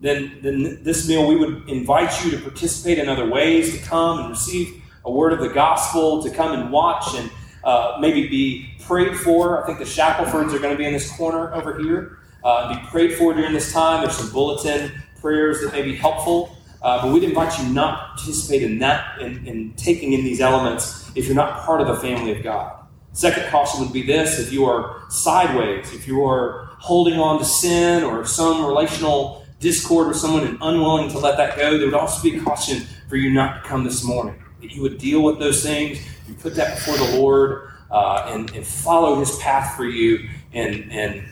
then, 0.01 0.39
then 0.41 0.83
this 0.83 1.07
meal 1.07 1.27
we 1.27 1.35
would 1.35 1.69
invite 1.69 2.25
you 2.25 2.31
to 2.31 2.39
participate 2.39 2.97
in 2.97 3.07
other 3.07 3.29
ways, 3.29 3.77
to 3.77 3.85
come 3.85 4.17
and 4.17 4.31
receive 4.31 4.81
a 5.05 5.11
word 5.11 5.31
of 5.31 5.41
the 5.41 5.49
gospel, 5.49 6.23
to 6.23 6.31
come 6.31 6.59
and 6.59 6.71
watch 6.71 7.13
and 7.15 7.29
uh, 7.63 7.97
maybe 7.99 8.27
be 8.27 8.75
prayed 8.81 9.17
for. 9.17 9.63
I 9.63 9.65
think 9.65 9.79
the 9.79 9.85
Shacklefords 9.85 10.53
are 10.53 10.59
going 10.59 10.71
to 10.73 10.77
be 10.77 10.85
in 10.85 10.93
this 10.93 11.11
corner 11.15 11.53
over 11.53 11.79
here. 11.79 12.19
Uh, 12.43 12.73
be 12.73 12.87
prayed 12.87 13.13
for 13.15 13.33
during 13.33 13.53
this 13.53 13.71
time. 13.71 14.03
There's 14.03 14.17
some 14.17 14.31
bulletin 14.31 14.91
prayers 15.21 15.61
that 15.61 15.71
may 15.71 15.81
be 15.81 15.95
helpful. 15.95 16.57
Uh, 16.81 17.01
but 17.01 17.13
we'd 17.13 17.23
invite 17.23 17.57
you 17.59 17.73
not 17.73 18.17
to 18.17 18.23
participate 18.25 18.61
in 18.61 18.77
that, 18.79 19.19
in, 19.21 19.47
in 19.47 19.73
taking 19.75 20.11
in 20.11 20.23
these 20.25 20.41
elements, 20.41 21.09
if 21.15 21.25
you're 21.25 21.35
not 21.35 21.61
part 21.61 21.79
of 21.79 21.87
the 21.87 21.95
family 21.95 22.35
of 22.35 22.43
God. 22.43 22.77
Second 23.13 23.47
caution 23.49 23.79
would 23.79 23.93
be 23.93 24.01
this 24.01 24.39
if 24.39 24.51
you 24.51 24.65
are 24.65 25.03
sideways, 25.09 25.93
if 25.93 26.07
you 26.07 26.25
are 26.25 26.65
holding 26.79 27.19
on 27.19 27.39
to 27.39 27.45
sin 27.45 28.03
or 28.03 28.25
some 28.25 28.65
relational 28.65 29.45
discord 29.59 30.09
with 30.09 30.17
someone 30.17 30.45
and 30.45 30.57
unwilling 30.61 31.09
to 31.09 31.19
let 31.19 31.37
that 31.37 31.55
go, 31.55 31.77
there 31.77 31.85
would 31.85 31.93
also 31.93 32.21
be 32.21 32.35
a 32.35 32.41
caution 32.41 32.83
for 33.07 33.15
you 33.15 33.31
not 33.31 33.63
to 33.63 33.69
come 33.69 33.85
this 33.85 34.03
morning. 34.03 34.35
That 34.59 34.71
you 34.71 34.81
would 34.81 34.97
deal 34.97 35.21
with 35.21 35.39
those 35.39 35.63
things, 35.63 35.99
you 36.27 36.33
put 36.35 36.55
that 36.55 36.75
before 36.75 36.97
the 36.97 37.17
Lord, 37.17 37.69
uh, 37.91 38.29
and, 38.29 38.49
and 38.51 38.65
follow 38.65 39.19
His 39.19 39.37
path 39.37 39.75
for 39.75 39.85
you 39.85 40.29
and, 40.53 40.91
and, 40.91 41.23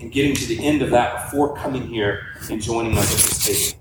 and 0.00 0.12
getting 0.12 0.34
to 0.34 0.46
the 0.46 0.64
end 0.64 0.82
of 0.82 0.90
that 0.90 1.24
before 1.24 1.56
coming 1.56 1.86
here 1.86 2.26
and 2.50 2.62
joining 2.62 2.96
us 2.96 3.12
at 3.12 3.20
this 3.20 3.72
table. 3.72 3.80